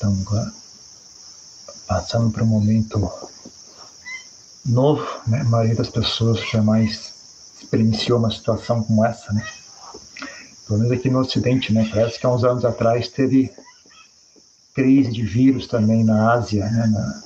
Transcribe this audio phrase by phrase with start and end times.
[0.00, 0.16] estão
[1.86, 3.10] passando por um momento
[4.64, 5.40] novo, né?
[5.42, 7.12] A maioria das pessoas jamais
[7.60, 9.46] experienciou uma situação como essa, né?
[10.66, 11.86] Pelo menos aqui no Ocidente, né?
[11.92, 13.52] Parece que há uns anos atrás teve
[14.74, 16.86] crise de vírus também na Ásia, né?
[16.86, 17.22] Na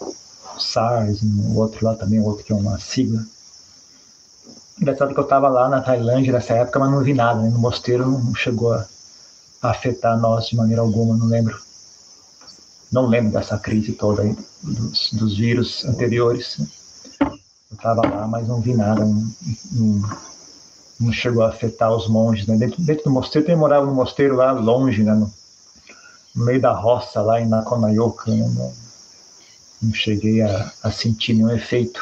[0.59, 3.25] SARS, no outro lá também, outro que é uma sigla.
[4.80, 7.50] Engraçado que eu estava lá na Tailândia nessa época, mas não vi nada, né?
[7.50, 8.84] No mosteiro não chegou a
[9.62, 11.62] afetar nós de maneira alguma, não lembro.
[12.94, 16.58] Não lembro dessa crise toda aí, dos, dos vírus anteriores.
[16.58, 16.68] Né?
[17.20, 19.34] Eu estava lá, mas não vi nada, não,
[19.72, 20.18] não,
[21.00, 22.46] não, chegou a afetar os monges.
[22.46, 22.57] Né?
[22.57, 25.12] Dentro, dentro do mosteiro, eu morava no mosteiro lá longe, né?
[25.12, 25.29] no,
[26.36, 28.30] no meio da roça, lá em Nakonayoka.
[28.30, 28.48] Né?
[28.54, 28.72] Não,
[29.82, 32.00] não cheguei a, a sentir nenhum efeito.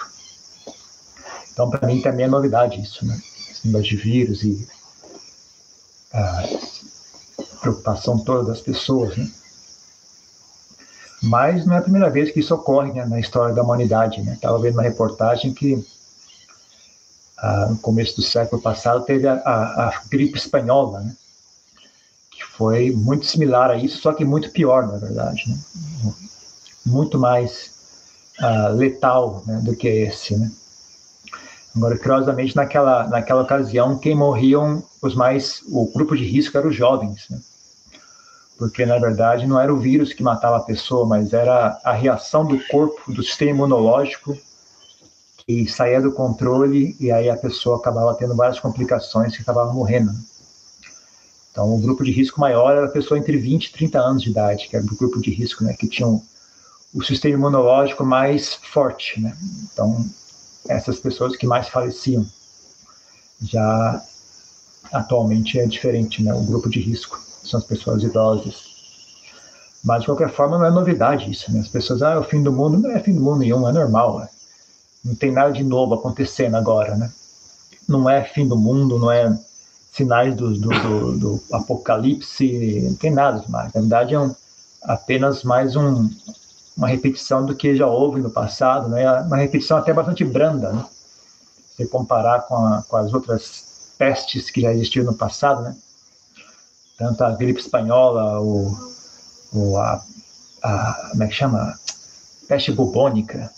[1.54, 3.18] Então, para mim também é novidade isso, né?
[3.50, 4.68] Esse negócio de vírus e
[6.12, 6.44] a
[7.62, 9.30] preocupação toda das pessoas, né?
[11.22, 14.32] Mas não é a primeira vez que isso ocorre né, na história da humanidade, né?
[14.34, 15.86] Estava vendo uma reportagem que
[17.38, 21.14] ah, no começo do século passado teve a, a, a, gripe espanhola, né?
[22.28, 25.58] Que foi muito similar a isso, só que muito pior, na verdade, né?
[26.84, 27.70] Muito mais
[28.40, 30.50] ah, letal né, do que esse, né?
[31.74, 36.76] Agora, curiosamente, naquela, naquela ocasião, quem morriam os mais, o grupo de risco eram os
[36.76, 37.40] jovens, né?
[38.62, 42.46] Porque, na verdade, não era o vírus que matava a pessoa, mas era a reação
[42.46, 44.38] do corpo, do sistema imunológico,
[45.38, 50.12] que saía do controle e aí a pessoa acabava tendo várias complicações que acabava morrendo.
[51.50, 54.30] Então, o grupo de risco maior era a pessoa entre 20 e 30 anos de
[54.30, 55.74] idade, que era o grupo de risco, né?
[55.74, 56.22] Que tinham
[56.94, 59.36] o sistema imunológico mais forte, né?
[59.72, 60.08] Então,
[60.68, 62.24] essas pessoas que mais faleciam.
[63.42, 64.00] Já
[64.92, 66.32] atualmente é diferente, né?
[66.32, 68.72] O grupo de risco são as pessoas idosas.
[69.84, 71.60] Mas, de qualquer forma, não é novidade isso, né?
[71.60, 72.78] As pessoas, ah, é o fim do mundo.
[72.78, 74.28] Não é fim do mundo nenhum, é normal, né?
[75.04, 77.12] Não tem nada de novo acontecendo agora, né?
[77.88, 79.36] Não é fim do mundo, não é
[79.90, 83.72] sinais do, do, do, do apocalipse, não tem nada demais.
[83.74, 84.34] Na verdade, é um,
[84.84, 86.08] apenas mais um,
[86.76, 89.20] uma repetição do que já houve no passado, né?
[89.22, 90.86] uma repetição até bastante branda, né?
[91.76, 95.76] se comparar com, a, com as outras pestes que já existiam no passado, né?
[97.02, 98.76] Tanto a gripe espanhola, o,
[99.52, 100.04] o a,
[100.62, 101.76] a, como é que chama?
[102.46, 103.50] Peste bubônica,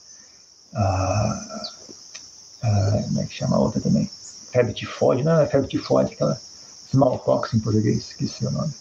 [0.74, 1.60] a,
[2.62, 4.10] a, como é que chama a outra também?
[4.50, 6.40] Febre tifoide, não é febre tifoide, aquela
[6.90, 8.72] smallpox em português, esqueci o nome.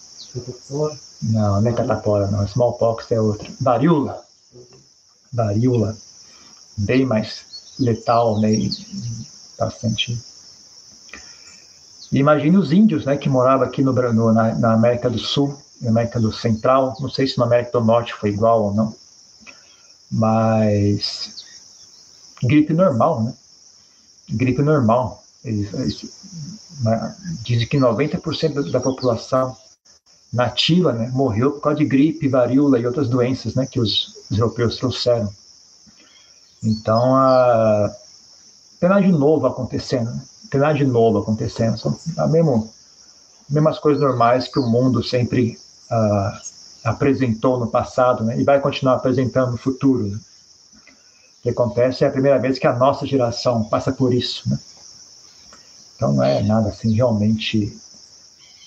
[1.23, 2.46] Não, não é catapora, não.
[2.46, 3.50] Smallpox é outra.
[3.59, 4.23] Varíola.
[5.34, 5.97] Varíola.
[6.78, 7.46] Bem mais
[7.79, 8.53] letal, né?
[8.53, 8.72] E
[9.59, 10.18] bastante.
[12.19, 13.18] Imagine os índios, né?
[13.18, 16.96] Que moravam aqui no, no na, na, América do Sul, na América do Central.
[17.00, 18.96] Não sei se na América do Norte foi igual ou não.
[20.12, 21.44] Mas.
[22.44, 23.34] Gripe normal, né?
[24.29, 25.23] Gripe normal.
[25.44, 26.13] Eles, eles,
[27.44, 29.56] dizem que 90% da população
[30.31, 34.38] nativa, né, morreu por causa de gripe, varíola e outras doenças, né, que os, os
[34.38, 35.31] europeus trouxeram.
[36.63, 37.91] Então, a,
[39.02, 40.22] de novo acontecendo, né?
[40.53, 42.72] Tem nada de novo acontecendo, são as mesmo,
[43.50, 45.58] mesmas coisas normais que o mundo sempre
[45.90, 46.40] uh,
[46.84, 50.03] apresentou no passado, né, e vai continuar apresentando no futuro.
[50.03, 50.16] Né?
[50.16, 54.59] O que acontece é a primeira vez que a nossa geração passa por isso, né?
[55.96, 57.75] Então não é nada assim realmente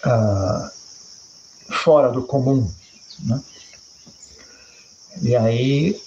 [0.05, 2.69] uh, fora do comum.
[3.21, 3.41] Né?
[5.23, 6.01] E aí,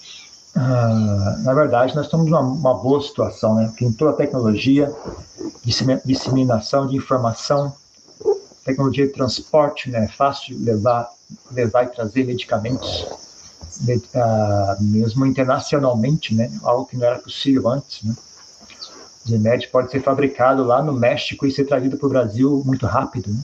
[0.54, 3.72] ah, na verdade, nós estamos numa uma boa situação, né?
[3.78, 4.94] Tem toda a tecnologia,
[6.04, 7.72] disseminação de informação,
[8.64, 10.08] tecnologia de transporte, né?
[10.08, 11.08] Fácil levar,
[11.50, 13.06] levar e trazer medicamentos,
[14.14, 16.50] ah, mesmo internacionalmente, né?
[16.62, 18.14] Algo que não era possível antes, né?
[19.26, 22.86] O remédio pode ser fabricado lá no México e ser trazido para o Brasil muito
[22.86, 23.40] rápido, né?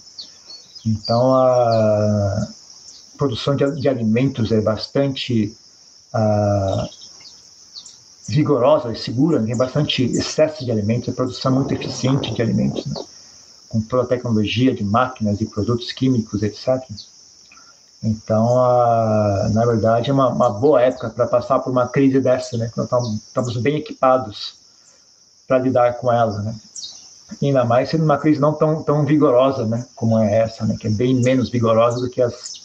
[0.86, 2.46] Então, a
[3.18, 5.56] produção de, de alimentos é bastante
[6.14, 6.88] uh,
[8.28, 12.86] vigorosa e segura, tem bastante excesso de alimentos, a produção é muito eficiente de alimentos,
[12.86, 12.94] né?
[13.68, 16.82] com toda a tecnologia de máquinas e produtos químicos, etc.
[18.02, 22.56] Então, uh, na verdade, é uma, uma boa época para passar por uma crise dessa,
[22.56, 22.70] né?
[22.76, 22.88] Nós
[23.26, 24.54] estamos bem equipados
[25.48, 26.54] para lidar com ela, né?
[27.42, 30.86] ainda mais sendo uma crise não tão, tão vigorosa, né, como é essa, né, que
[30.86, 32.62] é bem menos vigorosa do que as,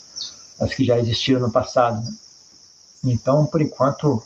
[0.59, 2.03] as que já existiram no passado.
[2.03, 2.13] Né.
[3.05, 4.21] Então, por enquanto,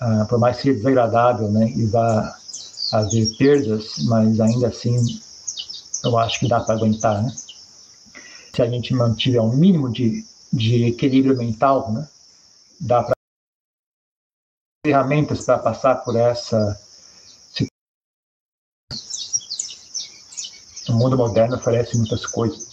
[0.00, 2.36] ah, por mais que seja desagradável, né, e vá
[2.92, 4.96] haver perdas, mas ainda assim,
[6.04, 7.32] eu acho que dá para aguentar, né.
[8.54, 12.08] Se a gente mantiver um mínimo de de equilíbrio mental, né?
[12.80, 13.14] Dá para
[14.84, 16.78] ferramentas para passar por essa
[20.88, 22.68] o mundo moderno oferece muitas coisas.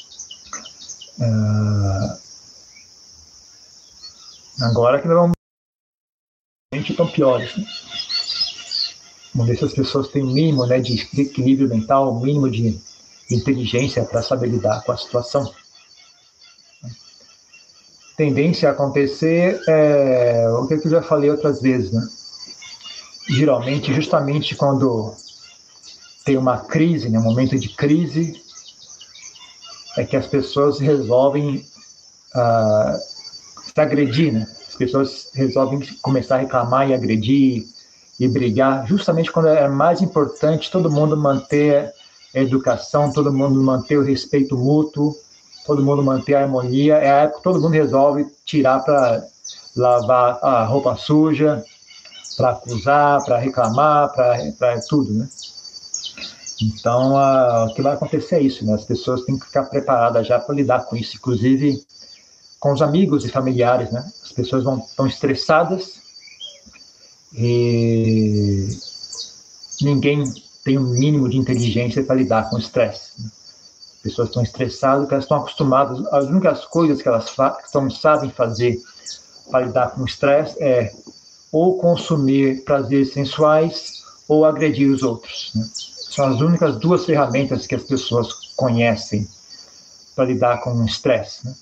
[1.20, 2.18] Uh,
[4.64, 5.37] agora que não
[6.92, 7.56] estão piores.
[7.58, 7.66] Né?
[9.56, 12.80] Se as pessoas têm o um mínimo né, de equilíbrio mental, o um mínimo de
[13.30, 15.52] inteligência para saber lidar com a situação.
[18.16, 22.02] Tendência a acontecer é o que eu já falei outras vezes, né?
[23.30, 25.14] Geralmente, justamente quando
[26.26, 28.42] tem uma crise, né, um momento de crise,
[29.98, 31.66] é que as pessoas resolvem
[32.36, 32.98] uh,
[33.64, 34.48] se agredir, né?
[34.78, 37.66] As pessoas resolvem começar a reclamar e agredir
[38.20, 41.92] e brigar, justamente quando é mais importante todo mundo manter
[42.36, 45.16] a educação, todo mundo manter o respeito mútuo,
[45.66, 46.98] todo mundo manter a harmonia.
[46.98, 49.26] É a época que todo mundo resolve tirar para
[49.76, 51.64] lavar a roupa suja,
[52.38, 55.28] para acusar, para reclamar, para tudo, né?
[56.62, 57.16] Então,
[57.66, 58.76] o que vai acontecer é isso, né?
[58.76, 61.84] As pessoas têm que ficar preparadas já para lidar com isso, inclusive
[62.60, 64.06] com os amigos e familiares, né?
[64.24, 66.02] As pessoas vão estão estressadas
[67.34, 68.68] e
[69.82, 70.24] ninguém
[70.64, 73.22] tem um mínimo de inteligência para lidar com o estresse.
[73.22, 73.30] Né?
[73.96, 77.26] As pessoas estão estressadas porque elas estão acostumadas, as únicas coisas que elas
[77.66, 78.82] estão, sabem fazer
[79.50, 80.94] para lidar com o estresse é
[81.52, 85.52] ou consumir prazeres sensuais ou agredir os outros.
[85.56, 85.64] Né?
[85.74, 89.28] São as únicas duas ferramentas que as pessoas conhecem
[90.16, 91.46] para lidar com o estresse.
[91.46, 91.54] Né?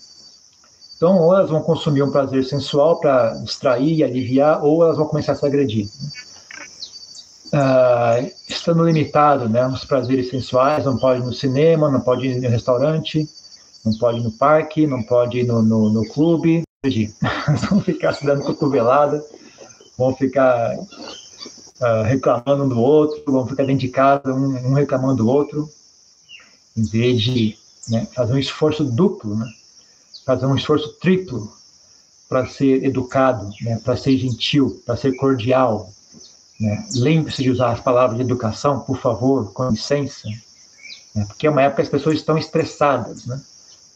[0.95, 5.07] Então, ou elas vão consumir um prazer sensual para distrair e aliviar, ou elas vão
[5.07, 5.89] começar a se agredir.
[7.47, 9.67] Uh, estando limitado, né?
[9.67, 13.27] Os prazeres sensuais, não pode ir no cinema, não pode ir no restaurante,
[13.85, 16.63] não pode ir no parque, não pode ir no, no, no clube.
[17.69, 19.23] vão ficar se dando cotovelada,
[19.97, 25.23] vão ficar uh, reclamando um do outro, vão ficar dentro de casa, um, um reclamando
[25.23, 25.69] do outro,
[26.77, 27.57] em vez de
[27.89, 29.47] né, fazer um esforço duplo, né?
[30.25, 31.53] Fazer um esforço triplo
[32.27, 35.93] para ser educado, né, para ser gentil, para ser cordial,
[36.59, 36.85] né?
[36.95, 40.27] Lembre-se de usar as palavras de educação, por favor, com licença,
[41.13, 41.25] né?
[41.25, 43.25] porque é uma época que as pessoas estão estressadas.
[43.25, 43.41] Né?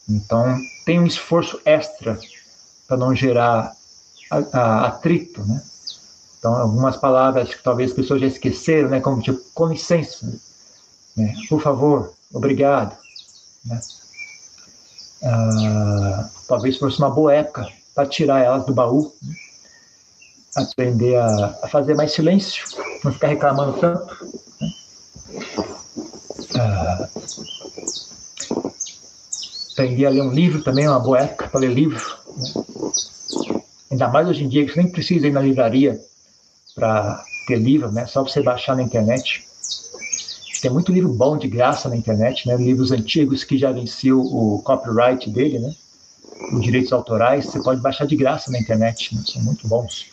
[0.08, 2.18] Então, tem um esforço extra
[2.86, 3.74] para não gerar
[4.52, 5.42] atrito.
[5.44, 5.62] Né?
[6.38, 9.00] Então, algumas palavras que talvez as pessoas já esqueceram, né?
[9.00, 10.30] como tipo, com licença,
[11.16, 11.34] né?
[11.48, 12.96] por favor, obrigado.
[13.64, 13.80] Né?
[15.22, 16.19] Ah,
[16.50, 17.64] talvez fosse uma boa época
[17.94, 19.12] para tirar elas do baú.
[19.22, 19.34] Né?
[20.56, 22.64] aprender a, a, fazer mais silêncio,
[23.04, 24.16] não ficar reclamando tanto.
[24.60, 24.70] Né?
[26.58, 27.08] Ah,
[29.72, 32.04] aprender a ler um livro também é uma boa época para ler livro.
[32.36, 33.62] Né?
[33.92, 36.00] Ainda mais hoje em dia, que você nem precisa ir na livraria
[36.74, 38.06] para ter livro, né?
[38.06, 39.46] só você baixar na internet.
[40.60, 42.56] Tem muito livro bom de graça na internet, né?
[42.56, 45.74] livros antigos que já venceu o copyright dele, né?
[46.52, 49.22] Os direitos autorais, você pode baixar de graça na internet, né?
[49.26, 50.06] são muito bons.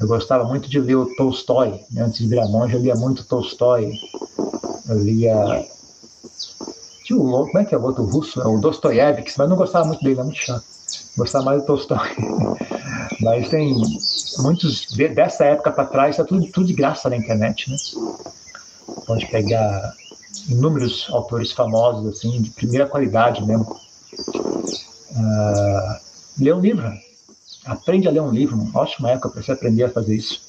[0.00, 1.84] Eu gostava muito de ler o Tolstói.
[1.90, 2.02] Né?
[2.02, 3.92] Antes de virar monge, eu lia muito Tolstói.
[4.88, 5.66] Eu lia.
[7.06, 8.40] Como é que é o outro russo?
[8.40, 10.64] É o Dostoiévski, mas não gostava muito dele, é muito chato.
[11.16, 12.08] Gostava mais do Tolstói.
[13.20, 13.74] mas tem
[14.38, 14.86] muitos.
[15.14, 17.76] Dessa época para trás, está tudo, tudo de graça na internet, né?
[19.06, 19.94] Pode pegar
[20.48, 23.78] inúmeros autores famosos, assim, de primeira qualidade mesmo.
[25.12, 26.00] Uh,
[26.38, 26.92] ler um livro
[27.64, 30.40] Aprende a ler um livro, uma ótima época para você aprender a fazer isso.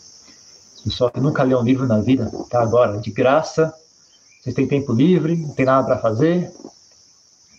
[0.84, 3.74] Pessoal que nunca leu um livro na vida, tá agora, de graça,
[4.42, 6.52] você tem tempo livre, não tem nada para fazer,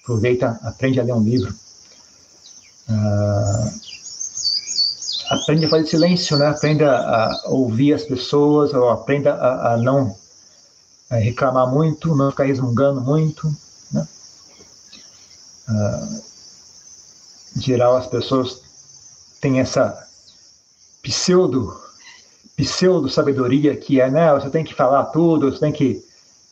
[0.02, 1.54] aproveita, aprende a ler um livro.
[2.88, 3.72] Ah,
[5.30, 6.46] aprende a fazer silêncio, né?
[6.46, 10.16] Aprenda a ouvir as pessoas, ou aprenda a, a não
[11.10, 13.54] a reclamar muito, não ficar resmungando muito,
[15.68, 15.74] né?
[15.74, 16.20] Ah,
[17.56, 18.62] em geral, as pessoas
[19.40, 20.08] tem essa
[21.02, 21.76] pseudo
[22.56, 26.02] pseudo sabedoria que é, né, você tem que falar tudo, você tem que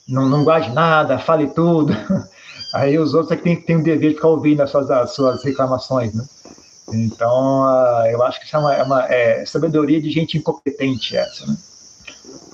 [0.08, 1.94] não, não guarde nada, fale tudo.
[2.74, 5.12] Aí os outros é que tem, tem o dever de ficar ouvindo as suas, as
[5.12, 6.24] suas reclamações, né?
[6.92, 11.16] Então, uh, eu acho que isso é uma, é uma é sabedoria de gente incompetente
[11.16, 11.56] essa, né?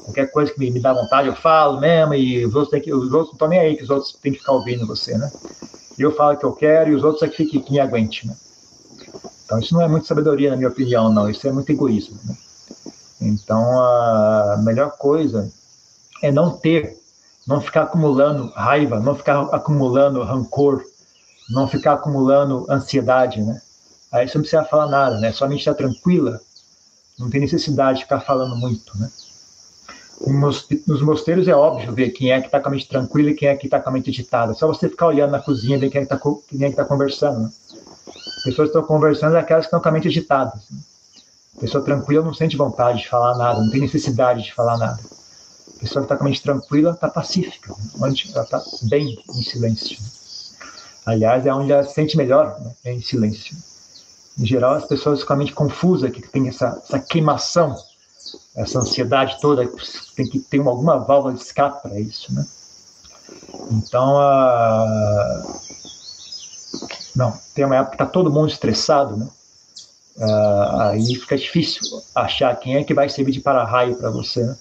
[0.05, 2.93] Qualquer coisa que me, me dá vontade, eu falo mesmo, e os outros, tem que,
[2.93, 5.31] os outros não estão nem aí, que os outros têm que ficar ouvindo você, né?
[5.99, 8.37] Eu falo que eu quero e os outros é que fiquem que me aguente, né?
[9.45, 11.31] Então, isso não é muito sabedoria, na minha opinião, não.
[11.31, 12.19] Isso é muito egoísmo.
[12.25, 12.37] Né?
[13.21, 15.51] Então, a melhor coisa
[16.23, 16.97] é não ter,
[17.47, 20.83] não ficar acumulando raiva, não ficar acumulando rancor,
[21.49, 23.63] não ficar acumulando ansiedade, né?
[24.13, 25.33] Aí você não precisa falar nada, né?
[25.33, 26.41] Sua mente está tranquila,
[27.19, 29.11] não tem necessidade de ficar falando muito, né?
[30.25, 33.49] Nos mosteiros é óbvio ver quem é que está com a mente tranquila e quem
[33.49, 34.55] é que está com a mente agitada.
[34.55, 36.31] Só você ficar olhando na cozinha ver quem é que está
[36.63, 37.41] é tá conversando.
[37.41, 37.51] Né?
[38.39, 40.53] As pessoas estão conversando é aquelas que estão com a mente agitada.
[40.71, 40.79] Né?
[41.57, 45.01] A pessoa tranquila não sente vontade de falar nada, não tem necessidade de falar nada.
[45.81, 48.15] Pessoa que está com a mente tranquila está pacífica, né?
[48.35, 49.99] ela está bem em silêncio.
[51.05, 52.73] Aliás, é onde ela se sente melhor, né?
[52.85, 53.57] é em silêncio.
[54.39, 57.77] Em geral, as pessoas com a mente confusa, que tem essa, essa queimação
[58.57, 59.71] essa ansiedade toda,
[60.17, 62.47] tem que ter alguma válvula de escape para isso, né?
[63.71, 65.61] Então, uh,
[67.15, 69.29] não, tem uma época que está todo mundo estressado, né?
[70.17, 74.57] Uh, aí fica difícil achar quem é que vai servir de para-raio para você, né?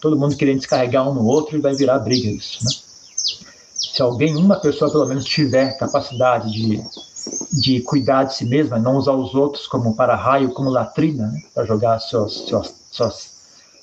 [0.00, 2.70] Todo mundo querendo descarregar um no outro e vai virar briga isso, né?
[3.74, 6.84] Se alguém, uma pessoa pelo menos tiver capacidade de,
[7.52, 11.42] de cuidar de si mesma, não usar os outros como para-raio, como latrina, né?
[11.54, 13.36] para jogar seus, seus suas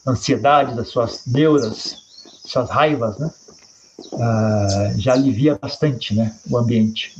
[0.07, 1.97] ansiedades, as suas neuras,
[2.45, 3.31] suas raivas, né?
[4.19, 7.15] Ah, já alivia bastante, né, o ambiente.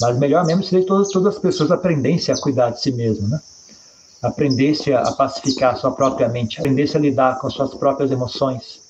[0.00, 3.40] Mas melhor mesmo seria todas, todas as pessoas aprendessem a cuidar de si mesmo, né?
[4.22, 8.80] Aprendessem a pacificar a sua própria mente, aprendessem a lidar com suas próprias emoções,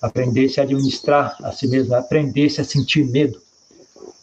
[0.00, 3.40] aprendessem a administrar a si mesmo, aprendessem a sentir medo,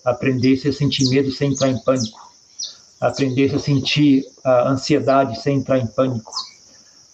[0.08, 2.32] aprendessem a sentir medo sem entrar em pânico,
[3.00, 6.32] aprendessem a sentir a ansiedade sem entrar em pânico,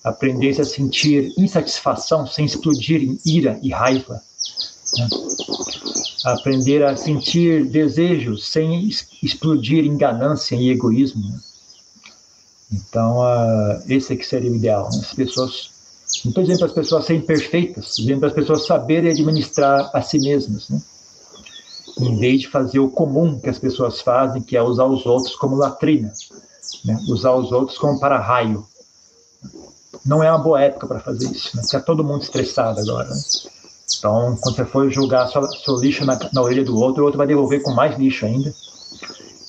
[0.04, 4.22] aprendesse a sentir insatisfação sem explodir em ira e raiva.
[4.98, 5.10] Né?
[6.26, 8.88] Aprender a sentir desejos sem
[9.22, 11.28] explodir em ganância e egoísmo.
[11.28, 11.40] Né?
[12.72, 14.88] Então, uh, esse é que seria o ideal.
[14.94, 15.00] Né?
[15.00, 15.72] As pessoas,
[16.24, 20.02] não estou dizendo para as pessoas serem perfeitas, dizendo para as pessoas saberem administrar a
[20.02, 20.70] si mesmas.
[20.70, 20.80] Né?
[22.00, 25.36] Em vez de fazer o comum que as pessoas fazem, que é usar os outros
[25.36, 26.12] como latrina,
[26.86, 27.00] né?
[27.08, 28.66] usar os outros como para-raio
[30.06, 31.64] não é uma boa época para fazer isso, né?
[31.74, 33.10] É todo mundo estressado agora.
[33.10, 33.22] Né?
[33.98, 37.18] Então, quando você for jogar seu, seu lixo na, na, orelha do outro, o outro
[37.18, 38.54] vai devolver com mais lixo ainda.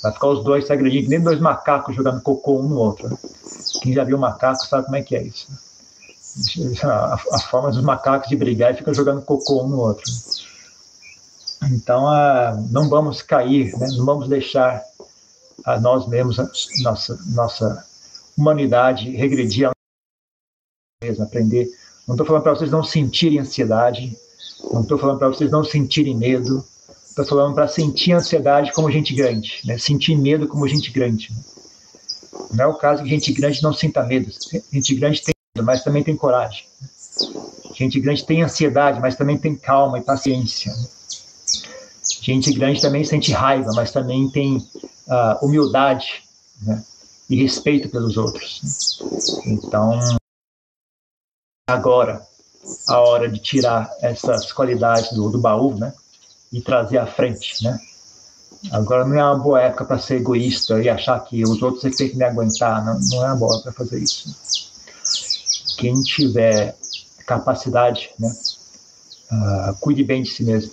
[0.03, 3.09] Vai ficar os dois se agredindo, nem dois macacos jogando cocô um no outro.
[3.09, 3.17] Né?
[3.83, 5.51] Quem já viu macaco sabe como é que é isso.
[5.51, 5.57] Né?
[6.85, 10.05] A, a, forma dos macacos de brigar e fica jogando cocô um no outro.
[10.07, 10.44] Né?
[11.71, 13.87] Então, ah, não vamos cair, né?
[13.97, 14.83] não vamos deixar
[15.65, 16.49] a nós mesmos, a
[16.83, 17.87] nossa, nossa
[18.37, 19.71] humanidade regredir
[21.03, 21.69] mesmo, aprender.
[22.07, 24.17] Não estou falando para vocês não sentirem ansiedade,
[24.73, 26.65] não estou falando para vocês não sentirem medo,
[27.09, 29.79] estou falando para sentir ansiedade como gente grande, né?
[29.79, 31.33] sentir medo como gente grande.
[31.33, 31.39] Né?
[32.53, 34.31] Não é o caso que gente grande não sinta medo.
[34.73, 36.65] Gente grande tem medo, mas também tem coragem.
[37.75, 40.73] Gente grande tem ansiedade, mas também tem calma e paciência.
[40.73, 40.87] Né?
[42.25, 46.23] Gente grande também sente raiva, mas também tem uh, humildade
[46.63, 46.83] né?
[47.29, 48.63] e respeito pelos outros.
[49.45, 49.53] Né?
[49.53, 49.99] Então,
[51.69, 52.27] agora
[52.89, 55.93] a hora de tirar essas qualidades do, do baú, né?
[56.51, 57.79] E trazer à frente, né?
[58.73, 61.91] Agora não é uma boa época para ser egoísta e achar que os outros é
[61.91, 62.83] que que me aguentar.
[62.83, 64.35] Não, não é uma boa para fazer isso.
[65.77, 66.75] Quem tiver
[67.27, 68.35] capacidade, né?
[69.31, 70.73] Uh, cuide bem de si mesmo.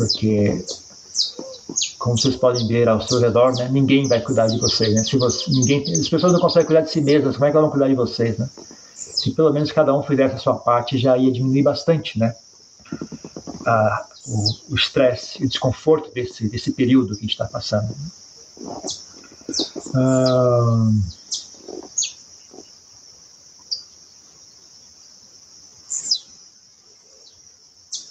[0.00, 0.64] Porque,
[1.98, 3.68] como vocês podem ver ao seu redor, né?
[3.68, 5.04] Ninguém vai cuidar de vocês, né?
[5.04, 7.68] Se você, ninguém, as pessoas não conseguem cuidar de si mesmas, como é que elas
[7.68, 8.48] vão cuidar de vocês, né?
[9.20, 12.34] se pelo menos cada um fizesse a sua parte, já ia diminuir bastante, né?
[13.66, 17.94] Ah, o estresse e o desconforto desse, desse período que a gente está passando.
[19.94, 20.90] Ah,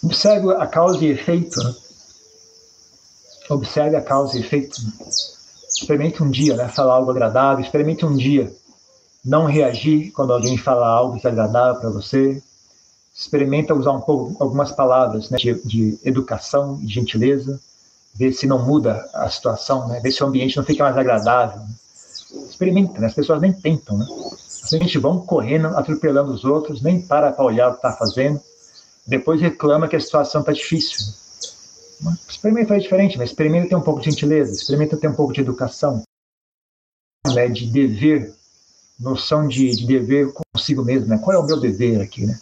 [0.04, 1.60] observe a causa e efeito.
[3.50, 4.78] Observe a causa e efeito.
[5.70, 6.68] Experimente um dia, né?
[6.68, 7.64] Falar algo agradável.
[7.64, 8.54] Experimente um dia
[9.24, 12.42] não reagir quando alguém fala algo desagradável para você.
[13.14, 17.60] Experimenta usar um pouco algumas palavras né, de, de educação e gentileza,
[18.16, 21.62] ver se não muda a situação, né, ver se o ambiente não fica mais agradável.
[22.50, 23.98] Experimenta, né, as pessoas nem tentam.
[23.98, 24.06] Né?
[24.64, 28.40] As gente vão correndo, atropelando os outros, nem para para olhar o que está fazendo,
[29.10, 31.14] depois reclama que a situação está difícil.
[32.28, 35.42] Experimenta fazer diferente, mas experimenta ter um pouco de gentileza, experimenta ter um pouco de
[35.42, 36.04] educação,
[37.34, 38.34] né, de dever
[39.00, 41.18] noção de, de dever consigo mesmo, né?
[41.18, 42.40] Qual é o meu dever aqui, né?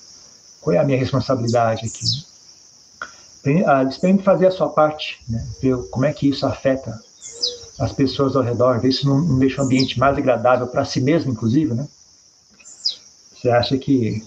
[0.59, 2.05] Qual é a minha responsabilidade aqui?
[3.89, 5.47] Experimente fazer a sua parte, né?
[5.61, 6.99] Ver como é que isso afeta
[7.79, 10.99] as pessoas ao redor, ver se não, não deixa o ambiente mais agradável para si
[10.99, 11.87] mesmo, inclusive, né?
[13.33, 14.25] Você acha que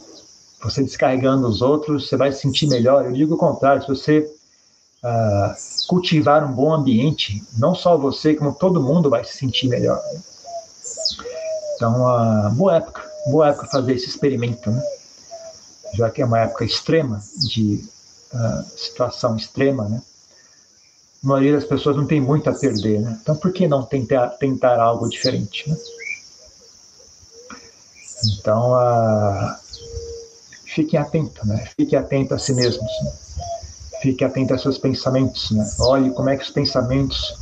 [0.63, 3.07] você descarregando os outros, você vai se sentir melhor?
[3.07, 4.19] Eu digo o contrário, se você
[5.05, 10.01] uh, cultivar um bom ambiente, não só você, como todo mundo vai se sentir melhor.
[11.75, 14.83] Então, uh, boa época, boa época fazer esse experimento, né?
[15.95, 17.85] já que é uma época extrema, de
[18.33, 20.03] uh, situação extrema, né?
[21.23, 23.19] A maioria das pessoas não tem muito a perder, né?
[23.21, 25.77] Então, por que não tentar, tentar algo diferente, né?
[28.25, 29.57] Então, uh,
[30.71, 31.67] fiquem atentos, né?
[31.77, 32.91] Fiquem atentos a si mesmos.
[33.03, 33.13] Né?
[34.01, 35.69] Fique atento aos seus pensamentos, né?
[35.79, 37.37] Olhe como é que os pensamentos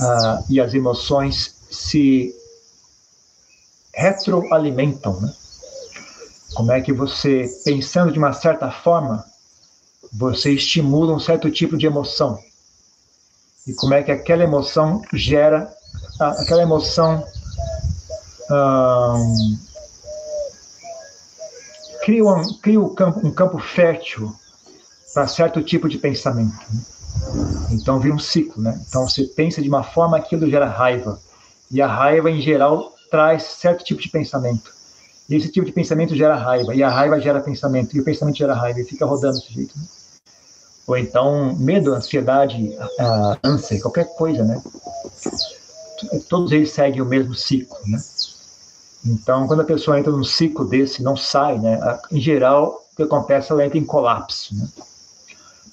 [0.00, 2.34] uh, e as emoções se
[3.94, 5.32] retroalimentam, né?
[6.54, 9.24] Como é que você, pensando de uma certa forma,
[10.12, 12.38] você estimula um certo tipo de emoção.
[13.66, 15.72] E como é que aquela emoção gera,
[16.18, 17.24] aquela emoção
[18.50, 19.58] hum,
[22.02, 24.34] cria, um, cria um, campo, um campo fértil
[25.12, 26.58] para certo tipo de pensamento.
[26.72, 26.80] Né?
[27.72, 28.80] Então vira um ciclo, né?
[28.88, 31.20] Então você pensa de uma forma, aquilo gera raiva.
[31.70, 34.72] E a raiva, em geral, traz certo tipo de pensamento.
[35.28, 36.74] E esse tipo de pensamento gera raiva.
[36.74, 37.96] E a raiva gera pensamento.
[37.96, 38.80] E o pensamento gera raiva.
[38.80, 39.78] E fica rodando desse jeito.
[39.78, 39.84] Né?
[40.86, 42.76] Ou então, medo, ansiedade,
[43.44, 44.60] ânsia, qualquer coisa, né?
[46.28, 48.02] Todos eles seguem o mesmo ciclo, né?
[49.04, 51.80] Então, quando a pessoa entra num ciclo desse, não sai, né?
[52.10, 54.68] Em geral, o que acontece, ela entra em colapso, né?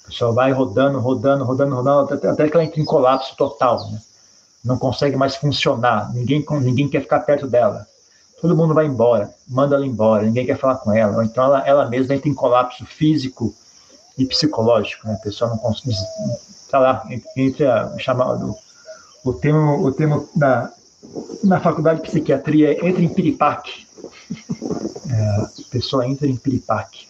[0.04, 3.90] A pessoa vai rodando, rodando, rodando, rodando, até, até que ela entra em colapso total,
[3.90, 4.00] né?
[4.64, 7.86] Não consegue mais funcionar, ninguém, ninguém quer ficar perto dela.
[8.40, 11.24] Todo mundo vai embora, manda ela embora, ninguém quer falar com ela.
[11.24, 13.54] Então ela, ela mesma entra em colapso físico
[14.16, 15.14] e psicológico, né?
[15.14, 15.94] A pessoa não consegue,
[16.70, 17.06] tá lá,
[17.36, 17.92] entre a
[19.24, 20.72] o termo, o termo da,
[21.44, 23.86] na faculdade de psiquiatria entra em piripaque.
[25.10, 27.08] É, a pessoa entra em piripaque.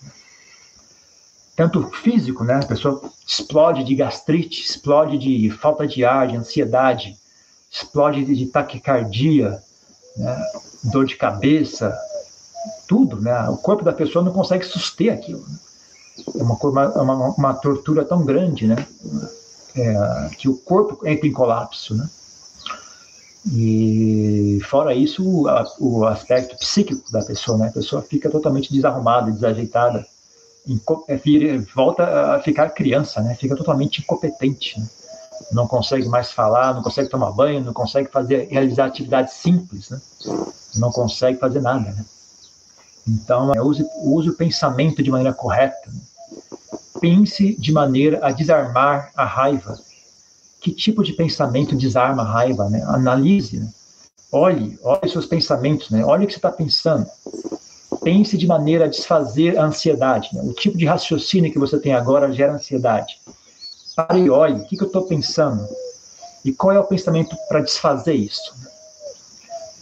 [1.57, 2.61] Tanto físico, né?
[2.62, 7.17] A pessoa explode de gastrite, explode de falta de ar, de ansiedade,
[7.71, 9.61] explode de taquicardia,
[10.16, 10.42] né?
[10.85, 11.96] dor de cabeça,
[12.87, 13.49] tudo, né?
[13.49, 15.44] O corpo da pessoa não consegue suster aquilo.
[15.49, 15.59] Né?
[16.38, 18.87] É uma, uma, uma, tortura tão grande, né?
[19.77, 22.09] É, que o corpo entra em colapso, né?
[23.46, 25.46] E fora isso, o,
[25.81, 27.68] o aspecto psíquico da pessoa, né?
[27.68, 30.07] A pessoa fica totalmente desarrumada, desajeitada,
[31.09, 33.35] é, volta a ficar criança, né?
[33.35, 34.87] Fica totalmente incompetente, né?
[35.53, 40.01] não consegue mais falar, não consegue tomar banho, não consegue fazer realizar atividades simples, né?
[40.77, 42.05] Não consegue fazer nada, né?
[43.07, 45.90] Então, use, use o pensamento de maneira correta.
[45.90, 46.01] Né?
[47.01, 49.79] Pense de maneira a desarmar a raiva,
[50.61, 52.83] que tipo de pensamento desarma a raiva, né?
[52.87, 53.68] Analise, né?
[54.33, 56.05] olhe, olhe seus pensamentos, né?
[56.05, 57.07] Olhe o que você está pensando.
[58.03, 60.31] Pense de maneira a desfazer a ansiedade.
[60.33, 60.42] Né?
[60.42, 63.21] O tipo de raciocínio que você tem agora gera ansiedade.
[63.97, 65.66] Pare e olhe, o que, que eu estou pensando?
[66.44, 68.55] E qual é o pensamento para desfazer isso?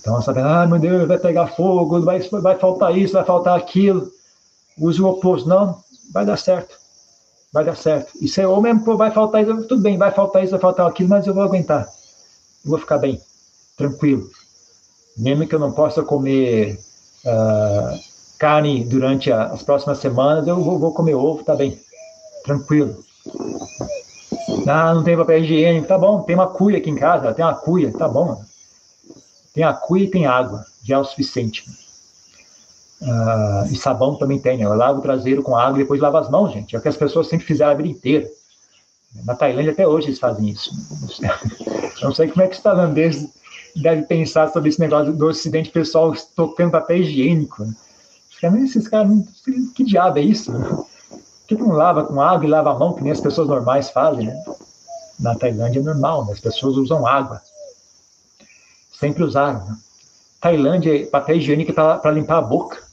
[0.01, 4.11] Então, sabe, ah, meu Deus, vai pegar fogo, vai, vai faltar isso, vai faltar aquilo.
[4.79, 5.49] Use o oposto.
[5.49, 6.86] Não, vai dar certo
[7.57, 8.13] vai dar certo.
[8.21, 11.09] Isso é, mesmo, pô, vai faltar isso, tudo bem, vai faltar isso, vai faltar aquilo,
[11.09, 11.89] mas eu vou aguentar.
[12.63, 13.19] Eu vou ficar bem,
[13.79, 14.29] tranquilo.
[15.17, 16.79] Mesmo que eu não possa comer
[17.25, 17.99] uh,
[18.39, 21.81] carne durante a, as próximas semanas, eu vou, vou, comer ovo, tá bem,
[22.45, 23.03] tranquilo.
[24.69, 27.55] Ah, não tem papel higiênico, tá bom, tem uma cuia aqui em casa, tem uma
[27.55, 28.43] cuia, tá bom.
[29.55, 31.65] Tem a cuia e tem água, já é o suficiente.
[33.01, 34.65] Uh, e sabão também tem, né?
[34.65, 36.75] Eu lavo o traseiro com água e depois lavo as mãos, gente.
[36.75, 38.29] É o que as pessoas sempre fizeram a vida inteira.
[39.25, 40.71] Na Tailândia até hoje eles fazem isso.
[42.03, 43.31] Não sei como é que os tailandeses
[43.75, 47.65] devem pensar sobre esse negócio do ocidente, pessoal tocando papel higiênico.
[47.65, 47.75] Né?
[48.65, 49.11] Esses caras,
[49.75, 50.53] que diabo é isso?
[50.53, 50.87] Por
[51.47, 54.27] que não lava com água e lava a mão, que nem as pessoas normais fazem,
[54.27, 54.45] né?
[55.19, 56.33] Na Tailândia é normal, né?
[56.33, 57.41] as pessoas usam água.
[58.93, 59.77] Sempre usaram, né?
[60.41, 62.86] Tailândia, papel higiênico para limpar a boca.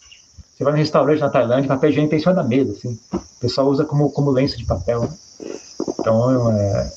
[0.64, 2.98] Você vai no restaurante na Tailândia, papel higiênico tem em cima da mesa, assim.
[3.12, 5.02] O pessoal usa como, como lenço de papel.
[5.02, 5.10] Né?
[6.00, 6.92] Então, é,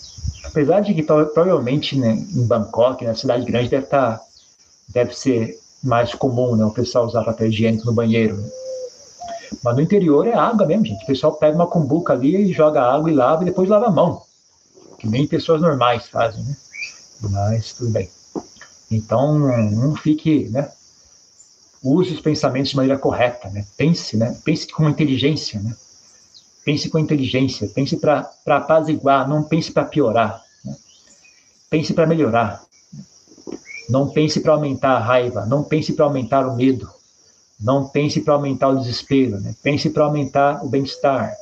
[0.45, 4.21] apesar de que provavelmente né, em Bangkok, na cidade grande, deve tá,
[4.91, 8.37] deve ser mais comum, né, o pessoal usar papel higiênico no banheiro.
[8.37, 8.49] Né?
[9.65, 11.03] Mas no interior é água mesmo, gente.
[11.03, 13.91] O pessoal pega uma cumbuca ali e joga água e lava e depois lava a
[13.91, 14.23] mão.
[14.97, 16.57] Que nem pessoas normais fazem, né?
[17.21, 18.09] Mas tudo bem.
[18.93, 20.71] Então, não fique, né?
[21.95, 23.65] Use os pensamentos de maneira correta, né?
[23.77, 24.37] Pense, né?
[24.45, 25.75] Pense com inteligência, né?
[26.65, 30.43] Pense com inteligência, pense para apaziguar, não pense para piorar.
[30.65, 30.75] Né?
[31.71, 32.61] Pense para melhorar.
[33.89, 36.91] Não pense para aumentar a raiva, não pense para aumentar o medo,
[37.61, 39.55] não pense para aumentar o desespero, né?
[39.63, 41.33] Pense para aumentar o bem-estar.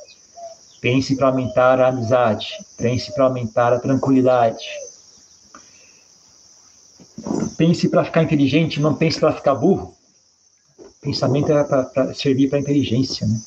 [0.79, 2.49] Pense para aumentar a amizade.
[2.77, 4.63] Pense para aumentar a tranquilidade.
[7.57, 9.94] Pense para ficar inteligente, não pense para ficar burro.
[11.05, 13.39] Pensamento é para servir para inteligência, né?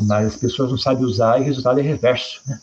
[0.00, 2.58] Mas as pessoas não sabem usar e o resultado é reverso, né?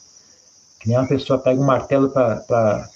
[0.79, 2.89] Que nem uma pessoa pega um martelo para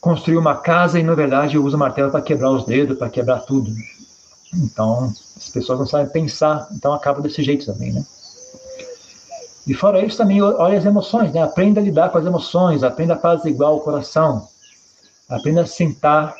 [0.00, 3.40] construir uma casa e, na verdade, usa o martelo para quebrar os dedos, para quebrar
[3.40, 3.72] tudo.
[4.54, 8.04] Então, as pessoas não sabem pensar, então acaba desse jeito também, né?
[9.66, 11.42] E fora isso, também olha as emoções, né?
[11.42, 14.46] Aprenda a lidar com as emoções, aprenda a apaziguar o coração,
[15.28, 16.34] aprenda a sentar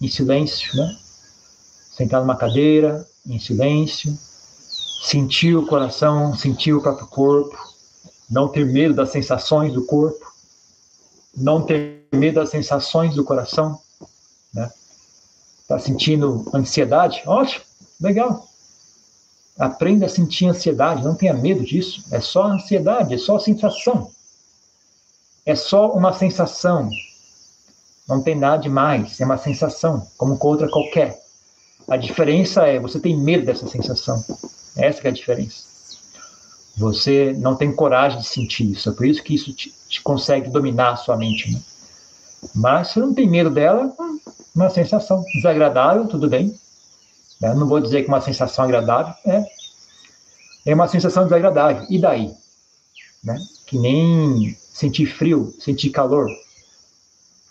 [0.00, 0.96] em silêncio, né?
[2.00, 4.18] Sentar numa cadeira, em silêncio,
[5.02, 7.54] sentir o coração, sentir o próprio corpo,
[8.30, 10.32] não ter medo das sensações do corpo,
[11.36, 13.78] não ter medo das sensações do coração,
[14.54, 14.72] né?
[15.68, 17.22] Tá sentindo ansiedade?
[17.26, 17.66] Ótimo,
[18.00, 18.48] legal.
[19.58, 22.02] Aprenda a sentir ansiedade, não tenha medo disso.
[22.10, 24.10] É só ansiedade, é só sensação.
[25.44, 26.88] É só uma sensação.
[28.08, 31.28] Não tem nada demais, é uma sensação, como com outra qualquer.
[31.90, 34.24] A diferença é você tem medo dessa sensação.
[34.76, 35.64] Essa é a diferença.
[36.76, 38.88] Você não tem coragem de sentir isso.
[38.88, 41.52] É por isso que isso te, te consegue dominar a sua mente.
[41.52, 41.60] Né?
[42.54, 43.92] Mas se não tem medo dela,
[44.54, 46.54] uma sensação desagradável, tudo bem.
[47.42, 49.44] Eu não vou dizer que uma sensação agradável é,
[50.66, 51.86] é uma sensação desagradável.
[51.90, 52.32] E daí?
[53.24, 53.36] Né?
[53.66, 56.28] Que nem sentir frio, sentir calor,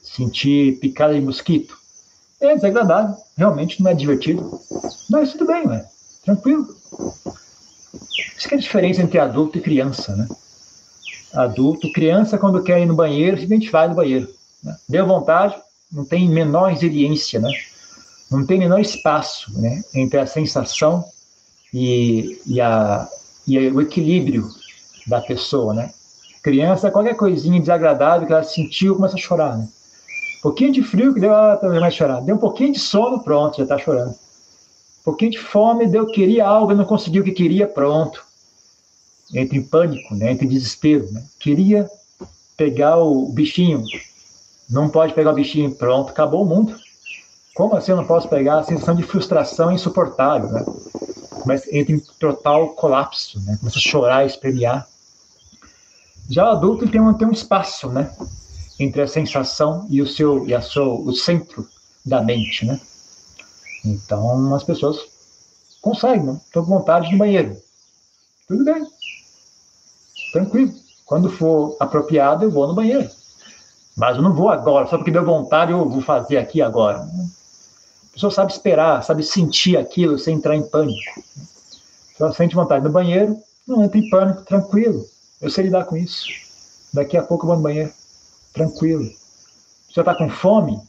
[0.01, 1.78] sentir picada de mosquito.
[2.41, 4.59] É desagradável, realmente não é divertido.
[5.09, 5.85] Mas tudo bem, né?
[6.23, 6.75] tranquilo.
[8.37, 10.27] Isso que é a diferença entre adulto e criança, né?
[11.33, 14.27] Adulto, criança, quando quer ir no banheiro, simplesmente vai no banheiro.
[14.63, 14.75] Né?
[14.87, 15.55] Deu vontade,
[15.91, 17.51] não tem menor resiliência, né?
[18.31, 21.03] não tem menor espaço né, entre a sensação
[21.73, 23.07] e, e, a,
[23.47, 24.47] e o equilíbrio
[25.07, 25.91] da pessoa, né?
[26.43, 29.67] Criança, qualquer coisinha desagradável que ela sentiu, começa a chorar, né?
[30.39, 32.21] Um pouquinho de frio que deu, ela também vai chorar.
[32.21, 34.11] Deu um pouquinho de sono, pronto, já está chorando.
[34.11, 38.23] Um pouquinho de fome, deu, queria algo, não conseguiu o que queria, pronto.
[39.33, 40.31] Entra em pânico, né?
[40.31, 41.23] Entra em desespero, né?
[41.39, 41.89] Queria
[42.55, 43.83] pegar o bichinho,
[44.69, 46.75] não pode pegar o bichinho, pronto, acabou o mundo.
[47.55, 48.59] Como assim eu não posso pegar?
[48.59, 50.65] A sensação de frustração é insuportável, né?
[51.45, 53.57] Mas entra em total colapso, né?
[53.59, 54.87] Começa a chorar, espremiar.
[56.29, 58.09] Já o adulto tem um, tem um espaço, né?
[58.79, 61.67] Entre a sensação e o seu e a seu, o centro
[62.05, 62.79] da mente, né?
[63.83, 64.97] Então as pessoas
[65.81, 66.39] conseguem, né?
[66.45, 67.57] Estou com vontade de banheiro.
[68.47, 68.87] Tudo bem.
[70.31, 70.73] Tranquilo.
[71.05, 73.09] Quando for apropriado, eu vou no banheiro.
[73.97, 77.05] Mas eu não vou agora, só porque deu vontade eu vou fazer aqui agora
[78.19, 80.99] pessoa sabe esperar, sabe sentir aquilo sem entrar em pânico.
[82.15, 85.05] Se ela sente vontade no banheiro, não entra em pânico, tranquilo.
[85.41, 86.27] Eu sei lidar com isso.
[86.93, 87.93] Daqui a pouco eu vou no banheiro,
[88.53, 89.09] tranquilo.
[89.91, 90.79] Você está com fome,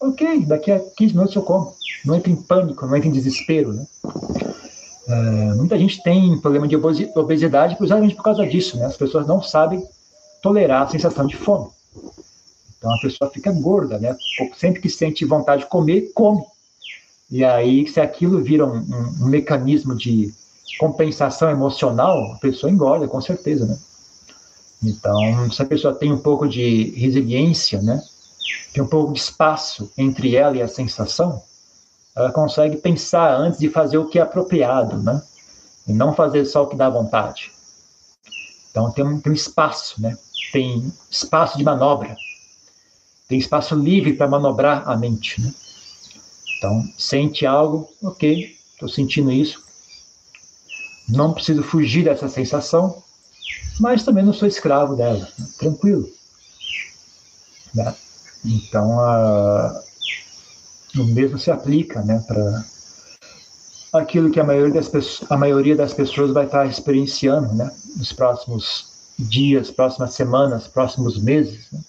[0.00, 1.74] ok, daqui a 15 minutos eu como.
[2.04, 3.72] Não entra em pânico, não entra em desespero.
[3.72, 3.86] Né?
[5.08, 8.78] É, muita gente tem problema de obesidade exatamente por causa disso.
[8.78, 8.86] Né?
[8.86, 9.84] As pessoas não sabem
[10.42, 11.68] tolerar a sensação de fome.
[12.78, 14.16] Então a pessoa fica gorda, né?
[14.56, 16.42] Sempre que sente vontade de comer, come.
[17.30, 20.32] E aí, se aquilo vira um, um, um mecanismo de
[20.78, 23.78] compensação emocional, a pessoa engorda, com certeza, né?
[24.82, 28.02] Então, se a pessoa tem um pouco de resiliência, né?
[28.72, 31.42] Tem um pouco de espaço entre ela e a sensação,
[32.16, 35.22] ela consegue pensar antes de fazer o que é apropriado, né?
[35.86, 37.50] E não fazer só o que dá vontade.
[38.70, 40.16] Então, tem um, tem um espaço, né?
[40.52, 42.16] Tem espaço de manobra
[43.30, 45.40] tem espaço livre para manobrar a mente.
[45.40, 45.54] Né?
[46.58, 49.62] Então, sente algo, ok, estou sentindo isso.
[51.08, 53.00] Não preciso fugir dessa sensação,
[53.78, 55.46] mas também não sou escravo dela, né?
[55.58, 56.08] tranquilo.
[57.74, 57.94] Né?
[58.44, 59.82] Então, a,
[60.96, 62.64] o mesmo se aplica né, para
[64.00, 68.12] aquilo que a maioria, das pessoas, a maioria das pessoas vai estar experienciando né, nos
[68.12, 68.86] próximos
[69.18, 71.70] dias, próximas semanas, próximos meses.
[71.70, 71.80] Né?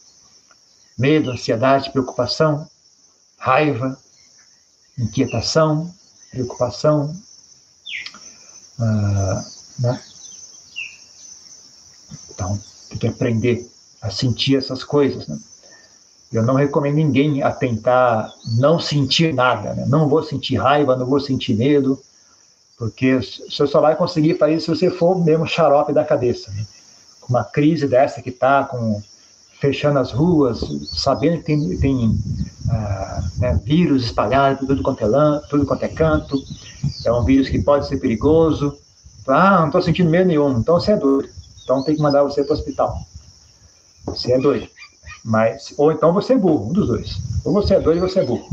[1.02, 2.70] medo, ansiedade, preocupação,
[3.38, 3.98] raiva,
[4.98, 5.92] inquietação,
[6.30, 7.16] preocupação,
[8.80, 9.44] ah,
[9.80, 10.04] né?
[12.42, 13.70] Então, tem que aprender
[14.02, 15.38] a sentir essas coisas, né?
[16.34, 19.86] Eu não recomendo ninguém a tentar não sentir nada, né?
[19.88, 22.02] Não vou sentir raiva, não vou sentir medo,
[22.78, 26.66] porque você só vai conseguir fazer isso se você for mesmo xarope da cabeça, né?
[27.30, 29.02] Uma crise dessa que está com
[29.60, 30.60] fechando as ruas,
[30.92, 32.20] sabendo que tem, tem
[32.68, 36.42] ah, né, vírus espalhado tudo quanto, é lã, tudo quanto é canto,
[37.06, 38.76] é um vírus que pode ser perigoso.
[39.28, 41.41] Ah, não estou sentindo medo nenhum, então você é doido.
[41.64, 42.98] Então tem que mandar você para o hospital.
[44.06, 44.68] Você é doido.
[45.24, 47.18] Mas, ou então você é burro, um dos dois.
[47.46, 48.48] Ou você é doido ou você é burro.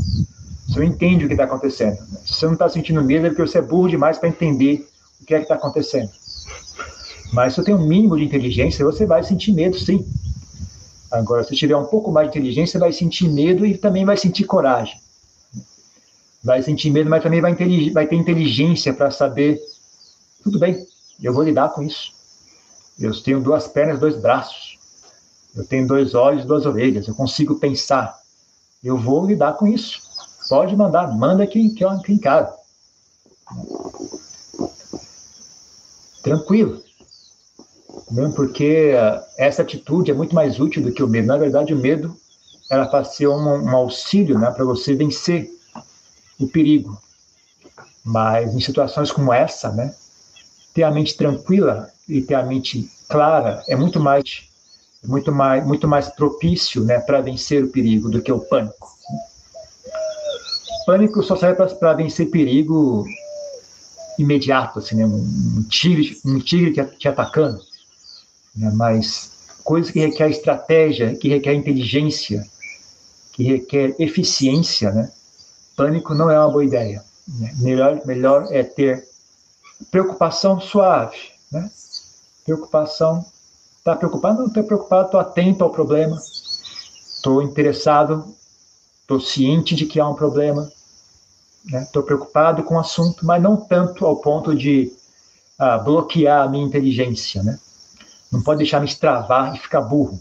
[0.67, 1.97] Você não entende o que está acontecendo.
[2.23, 4.87] Se você não está sentindo medo, é porque você é burro demais para entender
[5.21, 6.11] o que é que está acontecendo.
[7.33, 10.05] Mas se você tem um mínimo de inteligência, você vai sentir medo, sim.
[11.11, 14.15] Agora, se tiver um pouco mais de inteligência, você vai sentir medo e também vai
[14.17, 14.99] sentir coragem.
[16.43, 17.55] Vai sentir medo, mas também vai,
[17.91, 19.59] vai ter inteligência para saber,
[20.43, 20.85] tudo bem,
[21.21, 22.18] eu vou lidar com isso.
[22.99, 24.77] Eu tenho duas pernas, dois braços.
[25.55, 27.07] Eu tenho dois olhos, duas orelhas.
[27.07, 28.19] Eu consigo pensar.
[28.83, 30.01] Eu vou lidar com isso.
[30.49, 32.53] Pode mandar, manda aqui, aqui em casa.
[36.21, 36.83] Tranquilo.
[38.11, 41.27] Mesmo porque uh, essa atitude é muito mais útil do que o medo.
[41.27, 42.15] Na verdade, o medo
[42.69, 45.49] era para ser um, um auxílio né, para você vencer
[46.39, 46.99] o perigo.
[48.03, 49.93] Mas em situações como essa, né,
[50.73, 54.47] ter a mente tranquila e ter a mente clara é muito mais
[55.03, 58.89] muito mais muito mais propício, né, para vencer o perigo do que o pânico.
[60.85, 63.05] Pânico só serve para vencer perigo
[64.17, 67.61] imediato, assim, né, um tigre um tigre te, te atacando,
[68.55, 69.31] né, mas
[69.63, 72.45] coisa que requer estratégia, que requer inteligência,
[73.33, 75.11] que requer eficiência, né?
[75.77, 77.03] Pânico não é uma boa ideia.
[77.27, 77.53] Né?
[77.59, 79.07] Melhor, melhor é ter
[79.91, 81.17] preocupação suave,
[81.51, 81.69] né?
[82.45, 83.25] Preocupação,
[83.83, 84.39] tá preocupado?
[84.39, 86.19] Não estou preocupado, estou atento ao problema,
[87.15, 88.33] estou interessado,
[89.01, 90.71] estou ciente de que há um problema,
[91.65, 92.05] estou né?
[92.05, 94.91] preocupado com o assunto, mas não tanto ao ponto de
[95.57, 97.59] ah, bloquear a minha inteligência, né?
[98.31, 100.19] Não pode deixar me extravar e ficar burro.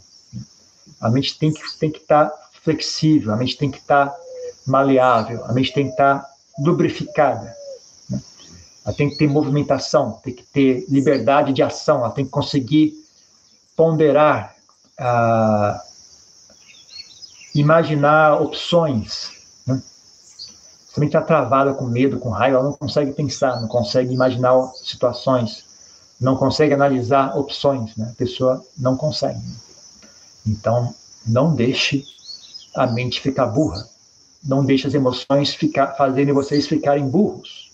[1.01, 4.16] A mente tem que tem que estar tá flexível, a mente tem que estar tá
[4.66, 7.55] maleável, a mente tem que estar tá lubrificada.
[8.88, 12.94] Ela tem que ter movimentação, tem que ter liberdade de ação, ela tem que conseguir
[13.77, 14.57] ponderar,
[14.98, 15.79] ah,
[17.55, 19.31] imaginar opções.
[19.66, 19.79] Né?
[20.88, 24.14] Se a mente está travada com medo, com raiva, ela não consegue pensar, não consegue
[24.14, 25.66] imaginar situações,
[26.18, 27.94] não consegue analisar opções.
[27.94, 28.09] Né?
[28.11, 29.38] A pessoa não consegue.
[30.46, 30.94] Então,
[31.27, 32.07] não deixe
[32.74, 33.87] a mente ficar burra
[34.42, 37.67] não deixe as emoções ficar, fazerem vocês ficarem burros.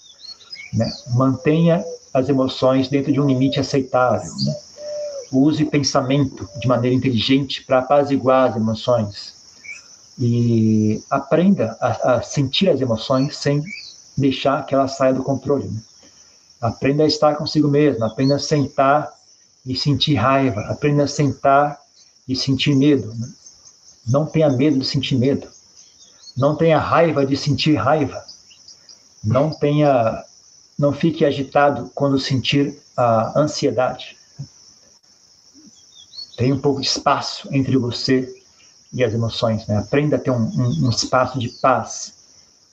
[0.75, 0.91] Né?
[1.11, 4.33] Mantenha as emoções dentro de um limite aceitável.
[4.45, 4.55] Né?
[5.33, 9.35] Use pensamento de maneira inteligente para apaziguar as emoções.
[10.19, 13.63] E aprenda a, a, sentir as emoções sem
[14.17, 15.69] deixar que elas saiam do controle.
[15.69, 15.81] Né?
[16.61, 19.13] Aprenda a estar consigo mesmo, aprenda a sentar
[19.67, 21.79] e sentir raiva, aprenda a sentar
[22.29, 23.13] e sentir medo.
[23.15, 23.29] Né?
[24.07, 25.49] Não tenha medo de sentir medo.
[26.37, 28.23] Não tenha raiva de sentir raiva.
[29.23, 30.23] Não tenha,
[30.79, 34.17] não fique agitado quando sentir a ansiedade.
[36.37, 38.29] Tenha um pouco de espaço entre você
[38.93, 39.67] e as emoções.
[39.67, 39.79] Né?
[39.79, 42.15] Aprenda a ter um, um, um espaço de paz,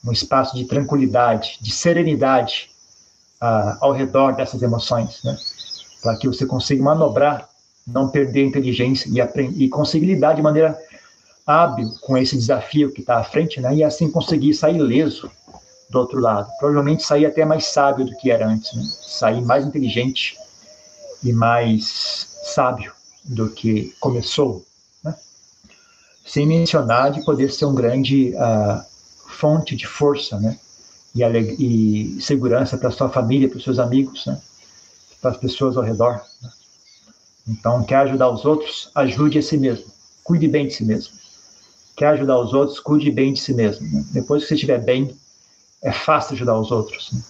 [0.04, 2.70] um espaço de tranquilidade, de serenidade
[3.40, 5.36] uh, ao redor dessas emoções, né?
[6.02, 7.48] para que você consiga manobrar,
[7.86, 10.76] não perder a inteligência e, e conseguir lidar de maneira
[11.46, 13.74] hábil com esse desafio que está à frente, né?
[13.74, 15.30] E assim conseguir sair ileso
[15.92, 16.50] do outro lado.
[16.58, 18.82] Provavelmente sair até mais sábio do que era antes, né?
[19.02, 20.36] Sair mais inteligente
[21.22, 24.64] e mais sábio do que começou,
[25.04, 25.14] né?
[26.26, 28.82] Sem mencionar de poder ser um grande uh,
[29.28, 30.58] fonte de força, né?
[31.14, 31.22] E,
[32.16, 34.40] e segurança para sua família, para os seus amigos, né?
[35.20, 36.22] Para as pessoas ao redor.
[36.40, 36.50] Né?
[37.48, 38.90] Então, quer ajudar os outros?
[38.94, 39.84] Ajude a si mesmo.
[40.24, 41.22] Cuide bem de si mesmo
[41.96, 43.86] quer ajudar os outros, cuide bem de si mesmo.
[43.88, 44.04] Né?
[44.12, 45.14] Depois que você estiver bem,
[45.82, 47.10] é fácil ajudar os outros.
[47.12, 47.20] Né?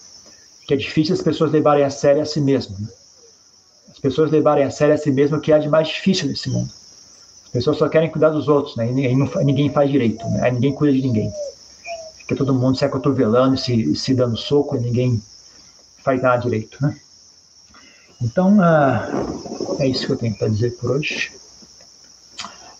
[0.59, 2.77] Porque é difícil as pessoas levarem a sério a si mesmo.
[2.79, 2.89] Né?
[3.91, 6.51] As pessoas levarem a sério a si mesmo o que há de mais difícil nesse
[6.51, 6.71] mundo.
[7.45, 8.91] As pessoas só querem cuidar dos outros, né?
[8.91, 10.51] E ninguém faz direito, né?
[10.51, 11.31] Ninguém cuida de ninguém.
[12.17, 15.23] Fica todo mundo se acotovelando, se, se dando soco e ninguém
[15.99, 16.99] faz nada direito, né?
[18.23, 21.33] Então, uh, é isso que eu tenho para dizer por hoje.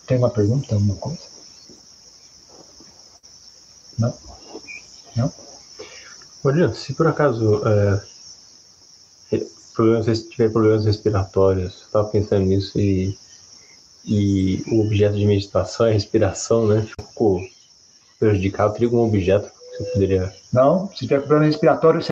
[0.07, 1.19] Tem uma pergunta, alguma coisa?
[3.99, 4.13] Não?
[5.15, 5.42] Não?
[6.43, 8.01] Olha, se por acaso é,
[9.73, 13.17] problemas, tiver problemas respiratórios, eu estava pensando nisso e,
[14.05, 16.81] e o objeto de meditação é respiração, né?
[16.81, 17.41] Ficou
[18.19, 20.33] prejudicado, teria algum objeto que você poderia.
[20.51, 22.09] Não, se tiver problema respiratório, você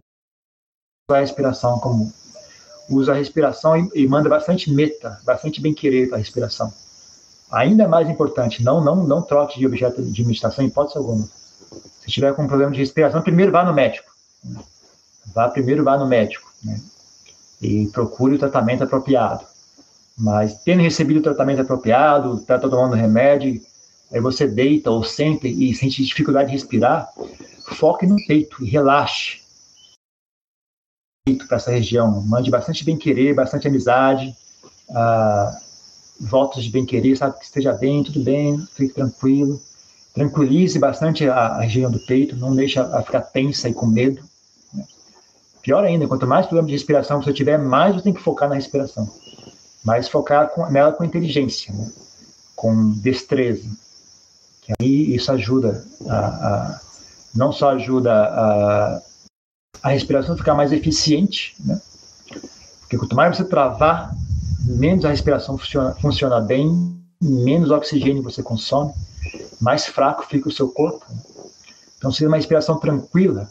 [1.09, 2.13] usa a respiração como.
[2.89, 6.73] Usa a respiração e, e manda bastante meta, bastante bem-querer a respiração.
[7.51, 11.27] Ainda mais importante, não, não, não troque de objeto de meditação em hipótese alguma
[12.01, 14.10] se estiver com problema de respiração, primeiro vá no médico.
[15.33, 16.79] Vá primeiro vá no médico, né?
[17.61, 19.45] E procure o tratamento apropriado.
[20.17, 23.61] Mas tendo recebido o tratamento apropriado, está tomando remédio,
[24.11, 27.09] aí você deita ou senta e sente dificuldade de respirar,
[27.75, 29.41] foque no peito e relaxe.
[31.47, 34.35] Para essa região, mande bastante bem-querer, bastante amizade,
[34.89, 35.59] ah,
[36.19, 39.61] votos de bem-querer, sabe que esteja bem, tudo bem, fique tranquilo.
[40.13, 44.21] Tranquilize bastante a, região do peito, não deixe a ficar tensa e com medo.
[45.61, 48.55] Pior ainda, quanto mais problema de respiração você tiver, mais você tem que focar na
[48.55, 49.09] respiração.
[49.83, 51.91] Mas focar com, nela com inteligência, né?
[52.55, 53.69] com destreza.
[54.61, 56.81] Que aí isso ajuda a, a
[57.33, 59.01] não só ajuda a,
[59.83, 61.81] a respiração ficar mais eficiente, né?
[62.81, 64.13] Porque quanto mais você travar,
[64.65, 68.93] menos a respiração funciona, funciona bem, menos oxigênio você consome,
[69.61, 71.05] mais fraco fica o seu corpo.
[71.09, 71.21] Né?
[71.97, 73.49] Então, seria uma respiração tranquila,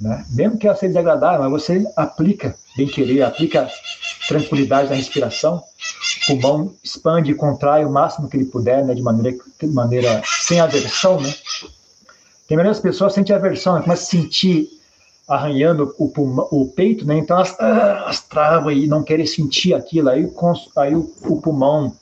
[0.00, 0.24] né?
[0.30, 3.68] mesmo que ela seja desagradável, mas você aplica bem-querer, aplica
[4.28, 5.62] tranquilidade na respiração,
[6.28, 8.94] o pulmão expande e contrai o máximo que ele puder, né?
[8.94, 11.34] de, maneira, de maneira sem aversão, né?
[12.46, 13.82] Tem as pessoas sentem aversão, né?
[13.82, 14.70] começa a sentir
[15.28, 17.18] arranhando o, pulmão, o peito, né?
[17.18, 20.08] Então elas, ah, elas travam e não querem sentir aquilo.
[20.08, 20.26] Aí,
[20.76, 21.94] aí o, o pulmão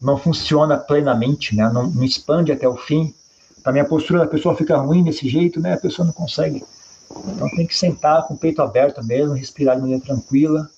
[0.00, 1.68] não funciona plenamente, né?
[1.72, 3.12] Não, não, expande até o fim.
[3.64, 5.74] Também a postura da pessoa fica ruim desse jeito, né?
[5.74, 6.62] A pessoa não consegue.
[7.10, 10.68] Então tem que sentar com o peito aberto mesmo, respirar de maneira tranquila,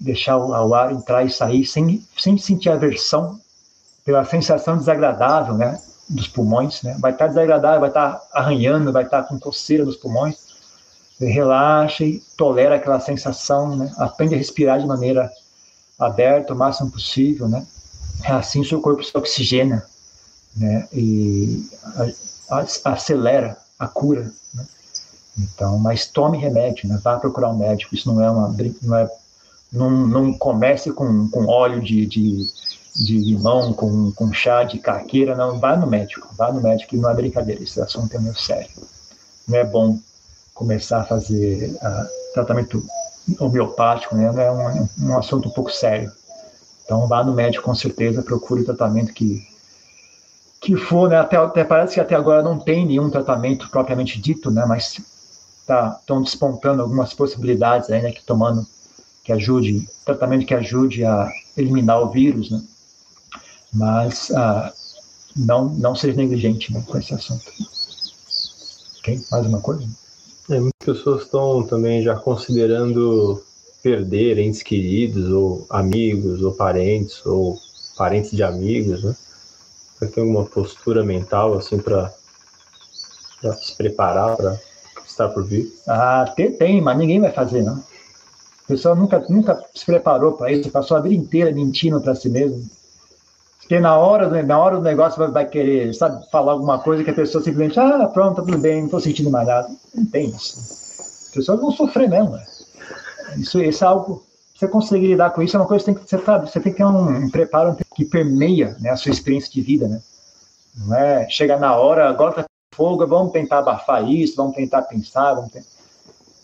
[0.00, 3.40] deixar o, ar entrar e sair sem, sem sentir aversão
[4.04, 5.80] pela sensação desagradável, né?
[6.08, 6.96] dos pulmões, né?
[6.98, 10.48] Vai estar desagradável, vai estar arranhando, vai estar com coceira nos pulmões.
[11.20, 13.92] Relaxa e tolera aquela sensação, né?
[13.98, 15.30] Aprende a respirar de maneira
[15.98, 17.66] aberta o máximo possível, né?
[18.24, 19.84] Assim seu corpo se oxigena,
[20.56, 20.88] né?
[20.92, 21.68] E
[22.84, 24.64] acelera a cura, né?
[25.38, 26.98] Então, mas tome remédio, né?
[27.02, 27.94] Vá procurar um médico.
[27.94, 29.10] Isso não é uma, não é,
[29.72, 32.48] não, não comece com, com óleo de, de
[32.98, 36.96] de limão com, com chá de caqueira, não, vá no médico, vá no médico, que
[36.96, 38.68] não é brincadeira, esse assunto é muito sério.
[39.46, 39.98] Não é bom
[40.52, 42.84] começar a fazer uh, tratamento
[43.38, 44.24] homeopático, né?
[44.24, 46.10] é um, um assunto um pouco sério.
[46.84, 49.46] Então vá no médico com certeza, procure o tratamento que
[50.60, 51.16] que for, né?
[51.16, 54.64] Até, até parece que até agora não tem nenhum tratamento propriamente dito, né?
[54.66, 55.00] Mas
[55.68, 58.10] tá, estão despontando algumas possibilidades aí, né?
[58.10, 58.66] Que tomando
[59.22, 62.62] que ajude, tratamento que ajude a eliminar o vírus, né?
[63.74, 64.72] mas ah,
[65.36, 67.44] não, não ser negligente né, com esse assunto.
[68.98, 69.20] Ok?
[69.30, 69.86] Mais uma coisa?
[70.48, 73.44] É, muitas pessoas estão também já considerando
[73.82, 77.58] perder entes queridos, ou amigos, ou parentes, ou
[77.96, 79.14] parentes de amigos, né?
[79.98, 82.14] Você tem alguma postura mental, assim, para
[83.60, 84.58] se preparar para
[85.06, 85.72] estar por vir?
[85.86, 87.76] Ah, tem, tem, mas ninguém vai fazer, não.
[87.76, 92.28] O pessoal nunca, nunca se preparou para isso, passou a vida inteira mentindo para si
[92.28, 92.68] mesmo.
[93.68, 97.10] Porque na hora, na hora do negócio vai, vai, querer, sabe, falar alguma coisa que
[97.10, 99.68] a pessoa simplesmente, ah, pronto, tá tudo bem, não estou sentindo mais nada.
[99.94, 100.58] Não tem isso.
[100.58, 102.30] As pessoas vão sofrer mesmo.
[102.30, 102.46] Né?
[103.36, 104.24] Isso, isso é algo.
[104.54, 106.72] Você conseguir lidar com isso é uma coisa que tem que, você, sabe, você tem
[106.72, 110.00] que ter um, um preparo que permeia né, a sua experiência de vida, né?
[110.74, 112.44] Não é chegar na hora, agora tá
[112.78, 115.66] fogo, vamos tentar abafar isso, vamos tentar pensar, vamos tentar...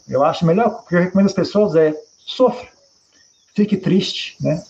[0.08, 2.68] Eu acho melhor, o que eu recomendo às pessoas é sofra,
[3.54, 4.62] fique triste, né?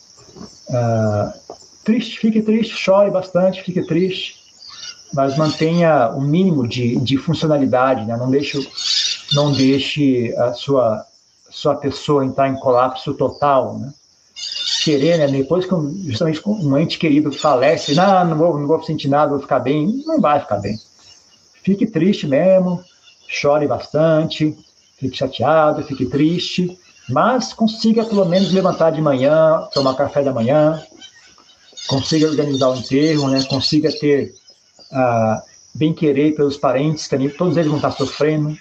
[0.69, 4.37] Uh, triste, fique triste, chore bastante, fique triste,
[5.15, 8.17] mas mantenha o um mínimo de, de funcionalidade, né?
[8.17, 8.69] não deixe,
[9.33, 11.07] não deixe a sua,
[11.51, 13.93] sua pessoa entrar em colapso total, né?
[14.83, 15.29] Querer, né?
[15.29, 15.75] Depois que
[16.11, 20.03] justamente um ente querido falece, não, não vou, não vou sentir nada, vou ficar bem,
[20.05, 20.79] não vai ficar bem.
[21.65, 22.85] Fique triste mesmo,
[23.27, 24.57] chore bastante,
[24.99, 30.83] fique chateado, fique triste, mas consiga pelo menos levantar de manhã, tomar café da manhã,
[31.89, 34.35] consiga organizar o enterro, né, consiga ter
[34.93, 35.43] ah,
[35.75, 38.55] bem-querer pelos parentes, que todos eles vão estar sofrendo,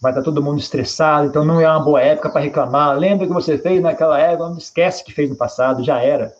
[0.00, 2.98] vai estar todo mundo estressado, então não é uma boa época para reclamar.
[2.98, 6.34] Lembra que você fez naquela época, não esquece que fez no passado, já era.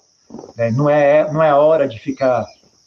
[0.57, 0.70] Né?
[0.72, 2.45] Não, é, não é hora de ficar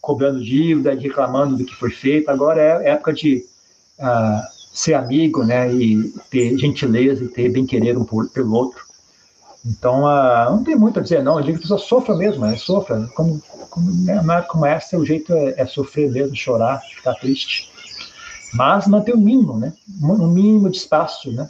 [0.09, 3.45] cobrando dívida, reclamando do que foi feito, agora é época de
[3.99, 4.43] ah,
[4.73, 8.83] ser amigo, né, e ter gentileza e ter bem-querer um pelo outro.
[9.63, 11.37] Então, uh, não tem muito a dizer, não.
[11.37, 12.57] Eu digo que a pessoa sofra mesmo, né?
[12.57, 13.07] sofra.
[13.13, 13.39] Como,
[13.69, 14.41] como, né?
[14.47, 17.69] como essa, o jeito é, é, sofrer mesmo, chorar, ficar triste.
[18.53, 19.73] Mas manter o mínimo, né?
[20.01, 21.47] Um mínimo de espaço, né?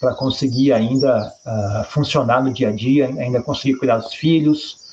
[0.00, 4.83] Para conseguir ainda uh, funcionar no dia a dia, ainda conseguir cuidar dos filhos,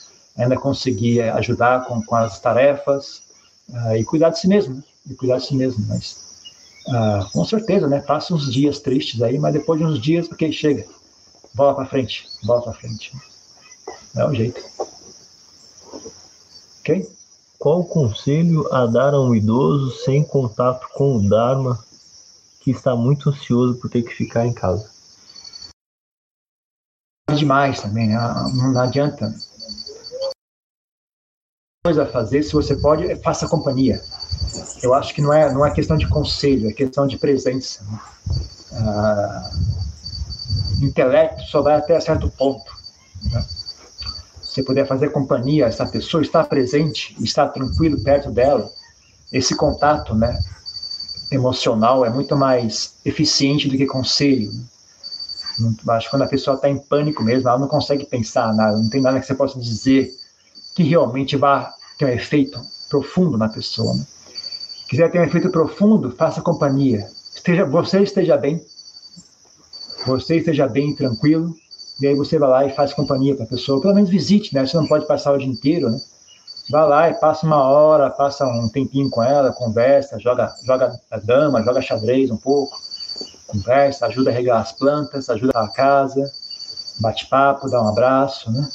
[0.41, 3.23] ainda conseguir ajudar com, com as tarefas
[3.69, 4.83] uh, e cuidar de si mesmo, né?
[5.09, 6.31] E cuidar de si mesmo, mas
[7.31, 8.01] com certeza, né?
[8.01, 10.85] Passa uns dias tristes aí, mas depois de uns dias, porque chega
[11.53, 13.13] bola para frente, bola para frente.
[14.15, 14.61] É o jeito.
[16.79, 17.09] Ok?
[17.59, 21.77] Qual o conselho a dar a um idoso sem contato com o Dharma
[22.61, 24.89] que está muito ansioso por ter que ficar em casa?
[27.31, 28.17] Demais também, né?
[28.53, 29.33] Não adianta.
[31.83, 33.99] A fazer, se você pode, faça companhia.
[34.83, 37.83] Eu acho que não é, não é questão de conselho, é questão de presença.
[37.83, 37.99] Né?
[38.73, 39.51] Ah,
[40.79, 42.71] intelecto só vai até certo ponto.
[43.23, 43.43] Né?
[44.43, 48.69] você puder fazer companhia a essa pessoa, estar presente, estar tranquilo perto dela,
[49.33, 50.37] esse contato, né,
[51.31, 54.51] emocional é muito mais eficiente do que conselho.
[55.89, 58.89] Acho que quando a pessoa está em pânico mesmo, ela não consegue pensar nada, não
[58.89, 60.20] tem nada que você possa dizer
[60.75, 62.59] que realmente vá ter um efeito
[62.89, 63.93] profundo na pessoa.
[63.93, 64.05] Né?
[64.89, 67.07] Quiser ter um efeito profundo, faça companhia.
[67.33, 68.61] Esteja, você esteja bem,
[70.05, 71.55] você esteja bem, tranquilo,
[72.01, 74.65] e aí você vai lá e faz companhia para a pessoa, pelo menos visite, né?
[74.65, 75.99] Você não pode passar o dia inteiro, né?
[76.69, 81.17] Vai lá e passa uma hora, passa um tempinho com ela, conversa, joga, joga a
[81.17, 82.75] dama, joga xadrez um pouco,
[83.47, 86.31] conversa, ajuda a regar as plantas, ajuda a casa,
[86.99, 88.67] bate papo, dá um abraço, né?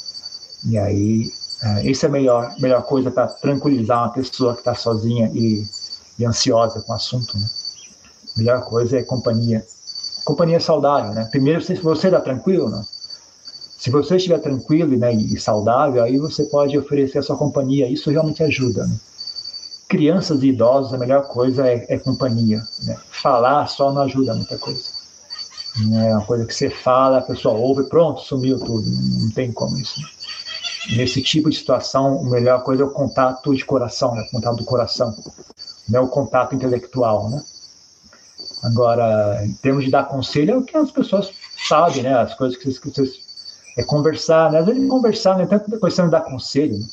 [0.65, 1.25] E aí,
[1.63, 5.63] é, essa é a melhor, melhor coisa para tranquilizar uma pessoa que está sozinha e,
[6.19, 7.47] e ansiosa com o assunto, né?
[8.37, 9.65] Melhor coisa é companhia.
[10.23, 11.27] Companhia saudável, né?
[11.31, 12.83] Primeiro, você, você está tranquilo, não?
[13.77, 17.87] Se você estiver tranquilo né, e saudável, aí você pode oferecer a sua companhia.
[17.87, 18.85] Isso realmente ajuda.
[18.85, 18.95] Né?
[19.87, 22.61] Crianças e idosos, a melhor coisa é, é companhia.
[22.83, 22.97] Né?
[23.09, 24.83] Falar só não ajuda muita coisa.
[25.93, 28.89] É uma coisa que você fala, a pessoa ouve, pronto, sumiu tudo.
[28.89, 30.01] Não tem como isso.
[30.01, 30.07] Né?
[30.95, 34.21] Nesse tipo de situação, a melhor coisa é o contato de coração, né?
[34.21, 35.13] o contato do coração,
[35.89, 37.29] não é o contato intelectual.
[37.29, 37.41] Né?
[38.63, 41.29] Agora, em termos de dar conselho, é o que as pessoas
[41.67, 42.13] sabem, né?
[42.13, 43.27] as coisas que vocês, que vocês
[43.77, 44.59] é conversar, né?
[44.59, 46.85] Às vezes conversar não é tanto questão de dar conselho, né?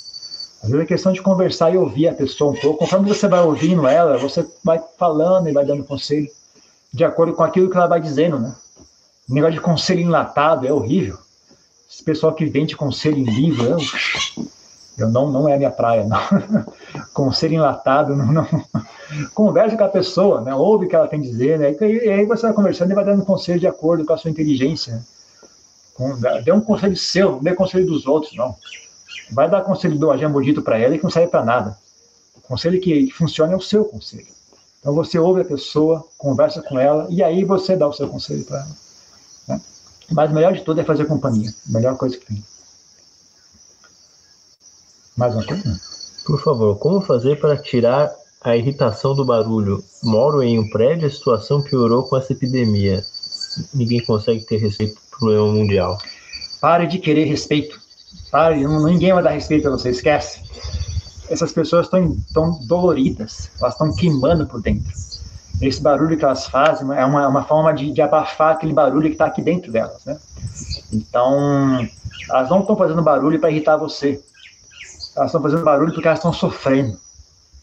[0.63, 2.81] Às vezes é questão de conversar e ouvir a pessoa um pouco.
[2.81, 6.29] Conforme você vai ouvindo ela, você vai falando e vai dando conselho
[6.93, 8.55] de acordo com aquilo que ela vai dizendo, né?
[9.29, 11.19] O negócio de conselho enlatado é horrível.
[11.91, 13.79] Esse pessoal que vende conselho em livro, eu,
[14.99, 16.19] eu não, não é a minha praia, não.
[17.13, 18.47] conselho enlatado, não, não.
[19.35, 20.55] Conversa com a pessoa, né?
[20.55, 21.75] Ouve o que ela tem a dizer, né?
[21.81, 24.95] E aí você vai conversando e vai dando conselho de acordo com a sua inteligência.
[24.95, 26.43] Né?
[26.45, 28.57] Dê um conselho seu, não dê conselho dos outros, não.
[29.31, 31.79] Vai dar conselho do Ajambodito para ela que não serve para nada.
[32.37, 34.27] O conselho que funciona é o seu conselho.
[34.81, 38.45] Então você ouve a pessoa, conversa com ela e aí você dá o seu conselho
[38.45, 38.84] para ela.
[40.11, 41.51] Mas o melhor de tudo é fazer companhia.
[41.69, 42.45] A melhor coisa que tem.
[45.17, 45.81] Mais uma coisa?
[46.27, 49.83] Por favor, como fazer para tirar a irritação do barulho?
[50.03, 53.03] Moro em um prédio, a situação piorou com essa epidemia.
[53.73, 55.99] Ninguém consegue ter respeito problema mundial.
[56.61, 57.81] Pare de querer respeito.
[58.31, 60.41] Pare, ninguém vai dar respeito a você, esquece.
[61.29, 64.93] Essas pessoas estão tão doloridas, elas estão queimando por dentro.
[65.61, 69.15] Esse barulho que elas fazem é uma, uma forma de, de abafar aquele barulho que
[69.15, 70.19] está aqui dentro delas, né?
[70.93, 71.89] Então,
[72.29, 74.23] elas não estão fazendo barulho para irritar você.
[75.17, 76.99] Elas estão fazendo barulho porque elas estão sofrendo.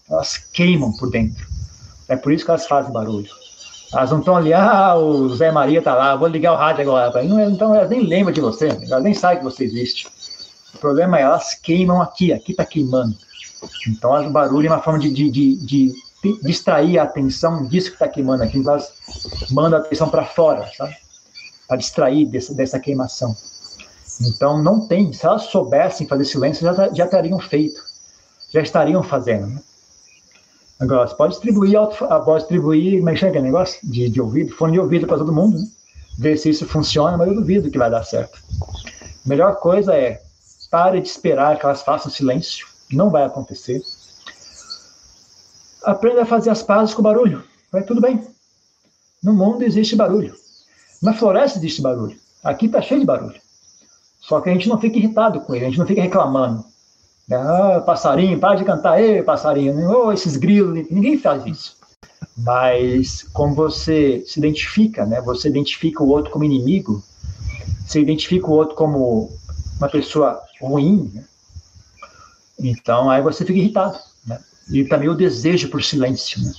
[0.10, 1.46] Elas queimam por dentro.
[2.08, 3.30] É por isso que elas fazem barulho.
[3.94, 7.24] Elas não estão ali, ah, o Zé Maria tá lá, vou ligar o rádio agora.
[7.24, 10.08] Não, então elas nem lembram de você, elas nem sabem que você existe.
[10.74, 13.16] O problema é elas queimam aqui, aqui está queimando.
[13.88, 15.94] Então o barulho é uma forma de, de, de, de
[16.43, 18.59] distrair a atenção disso que está queimando aqui.
[18.59, 18.93] Elas
[19.49, 20.95] mandam a atenção para fora, sabe?
[21.67, 23.36] Para distrair dessa, dessa queimação.
[24.22, 27.82] Então não tem, se elas soubessem fazer silêncio, já, já teriam feito,
[28.51, 29.47] já estariam fazendo.
[29.47, 29.61] Né?
[30.80, 31.78] Agora, você pode distribuir,
[32.26, 33.80] pode distribuir, como é que negócio?
[33.84, 35.67] De, de ouvido, fone de ouvido para todo mundo, né?
[36.17, 38.39] Ver se isso funciona, mas eu duvido que vai dar certo.
[39.26, 40.22] A melhor coisa é,
[40.69, 43.82] pare de esperar que elas façam silêncio, não vai acontecer.
[45.84, 48.22] Aprenda a fazer as pazes com barulho, vai tudo bem.
[49.24, 50.34] No mundo existe barulho.
[51.02, 52.18] Na floresta existe barulho.
[52.44, 53.40] Aqui está cheio de barulho.
[54.20, 56.64] Só que a gente não fica irritado com ele, a gente não fica reclamando.
[57.32, 61.78] Ah, passarinho, para de cantar, ei, passarinho, oh, esses grilos, ninguém faz isso.
[62.38, 65.22] Mas como você se identifica, né?
[65.22, 67.04] Você identifica o outro como inimigo,
[67.86, 69.32] você identifica o outro como
[69.78, 71.26] uma pessoa ruim, né?
[72.60, 73.98] então aí você fica irritado?
[74.72, 76.51] E também o desejo por silêncio, né?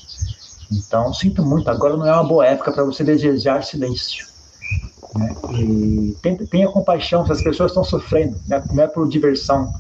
[0.70, 4.26] Então, sinto muito, agora não é uma boa época para você desejar silêncio.
[5.14, 5.34] Né?
[5.58, 8.62] E tenha, tenha compaixão se as pessoas estão sofrendo, né?
[8.72, 9.72] não é por diversão,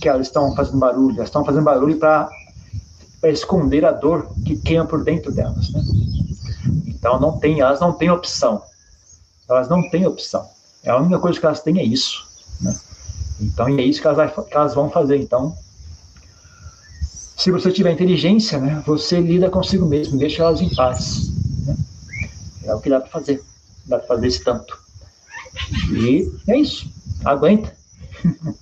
[0.00, 2.30] que elas estão fazendo barulho, elas estão fazendo barulho para
[3.24, 5.82] esconder a dor que queima por dentro delas, né?
[6.86, 8.62] Então não tem, elas não têm opção.
[9.48, 10.48] Elas não têm opção.
[10.86, 12.26] A única coisa que elas têm é isso,
[12.60, 12.74] né?
[13.40, 15.16] Então, é isso que elas, que elas vão fazer.
[15.18, 15.56] Então,
[17.36, 21.30] se você tiver inteligência, né, você lida consigo mesmo, deixa elas em paz.
[21.66, 21.76] Né?
[22.64, 23.44] É o que dá para fazer.
[23.84, 24.78] Dá para fazer esse tanto.
[25.92, 26.90] E é isso.
[27.24, 27.76] Aguenta.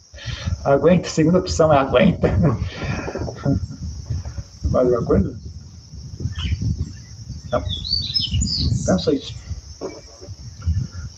[0.65, 1.09] aguenta.
[1.09, 2.29] Segunda opção é aguenta.
[4.65, 5.39] Mais alguma coisa?
[7.53, 7.63] Não.
[8.83, 9.35] Então, só isso.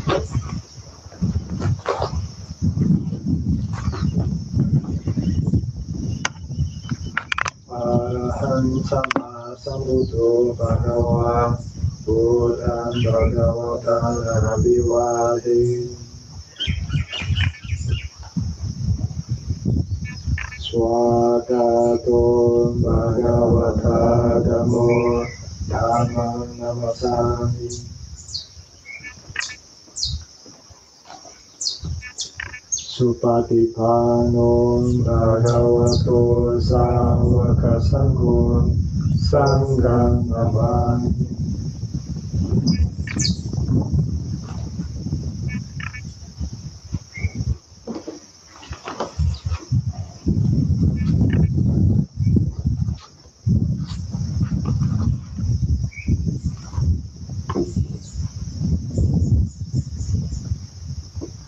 [8.58, 9.32] สัมมา
[9.64, 10.14] สัมพุทโธ
[10.58, 11.36] ภะคะวะ
[12.04, 15.08] พุทธังภะคะวะตังอะภิวา
[15.42, 15.46] เท
[20.64, 21.02] สวา
[21.48, 21.68] กา
[22.02, 22.08] โต
[22.82, 24.00] ภะคะวะตา
[24.46, 24.74] ธัมโม
[25.72, 27.87] ธัมมังนัมสัมมิ
[33.00, 33.96] สุปฏิภา
[34.28, 34.36] โน
[35.06, 36.08] ภาคาวโต
[36.70, 36.88] สา
[37.32, 38.22] วกสังโฆ
[39.30, 40.98] สังฆังาน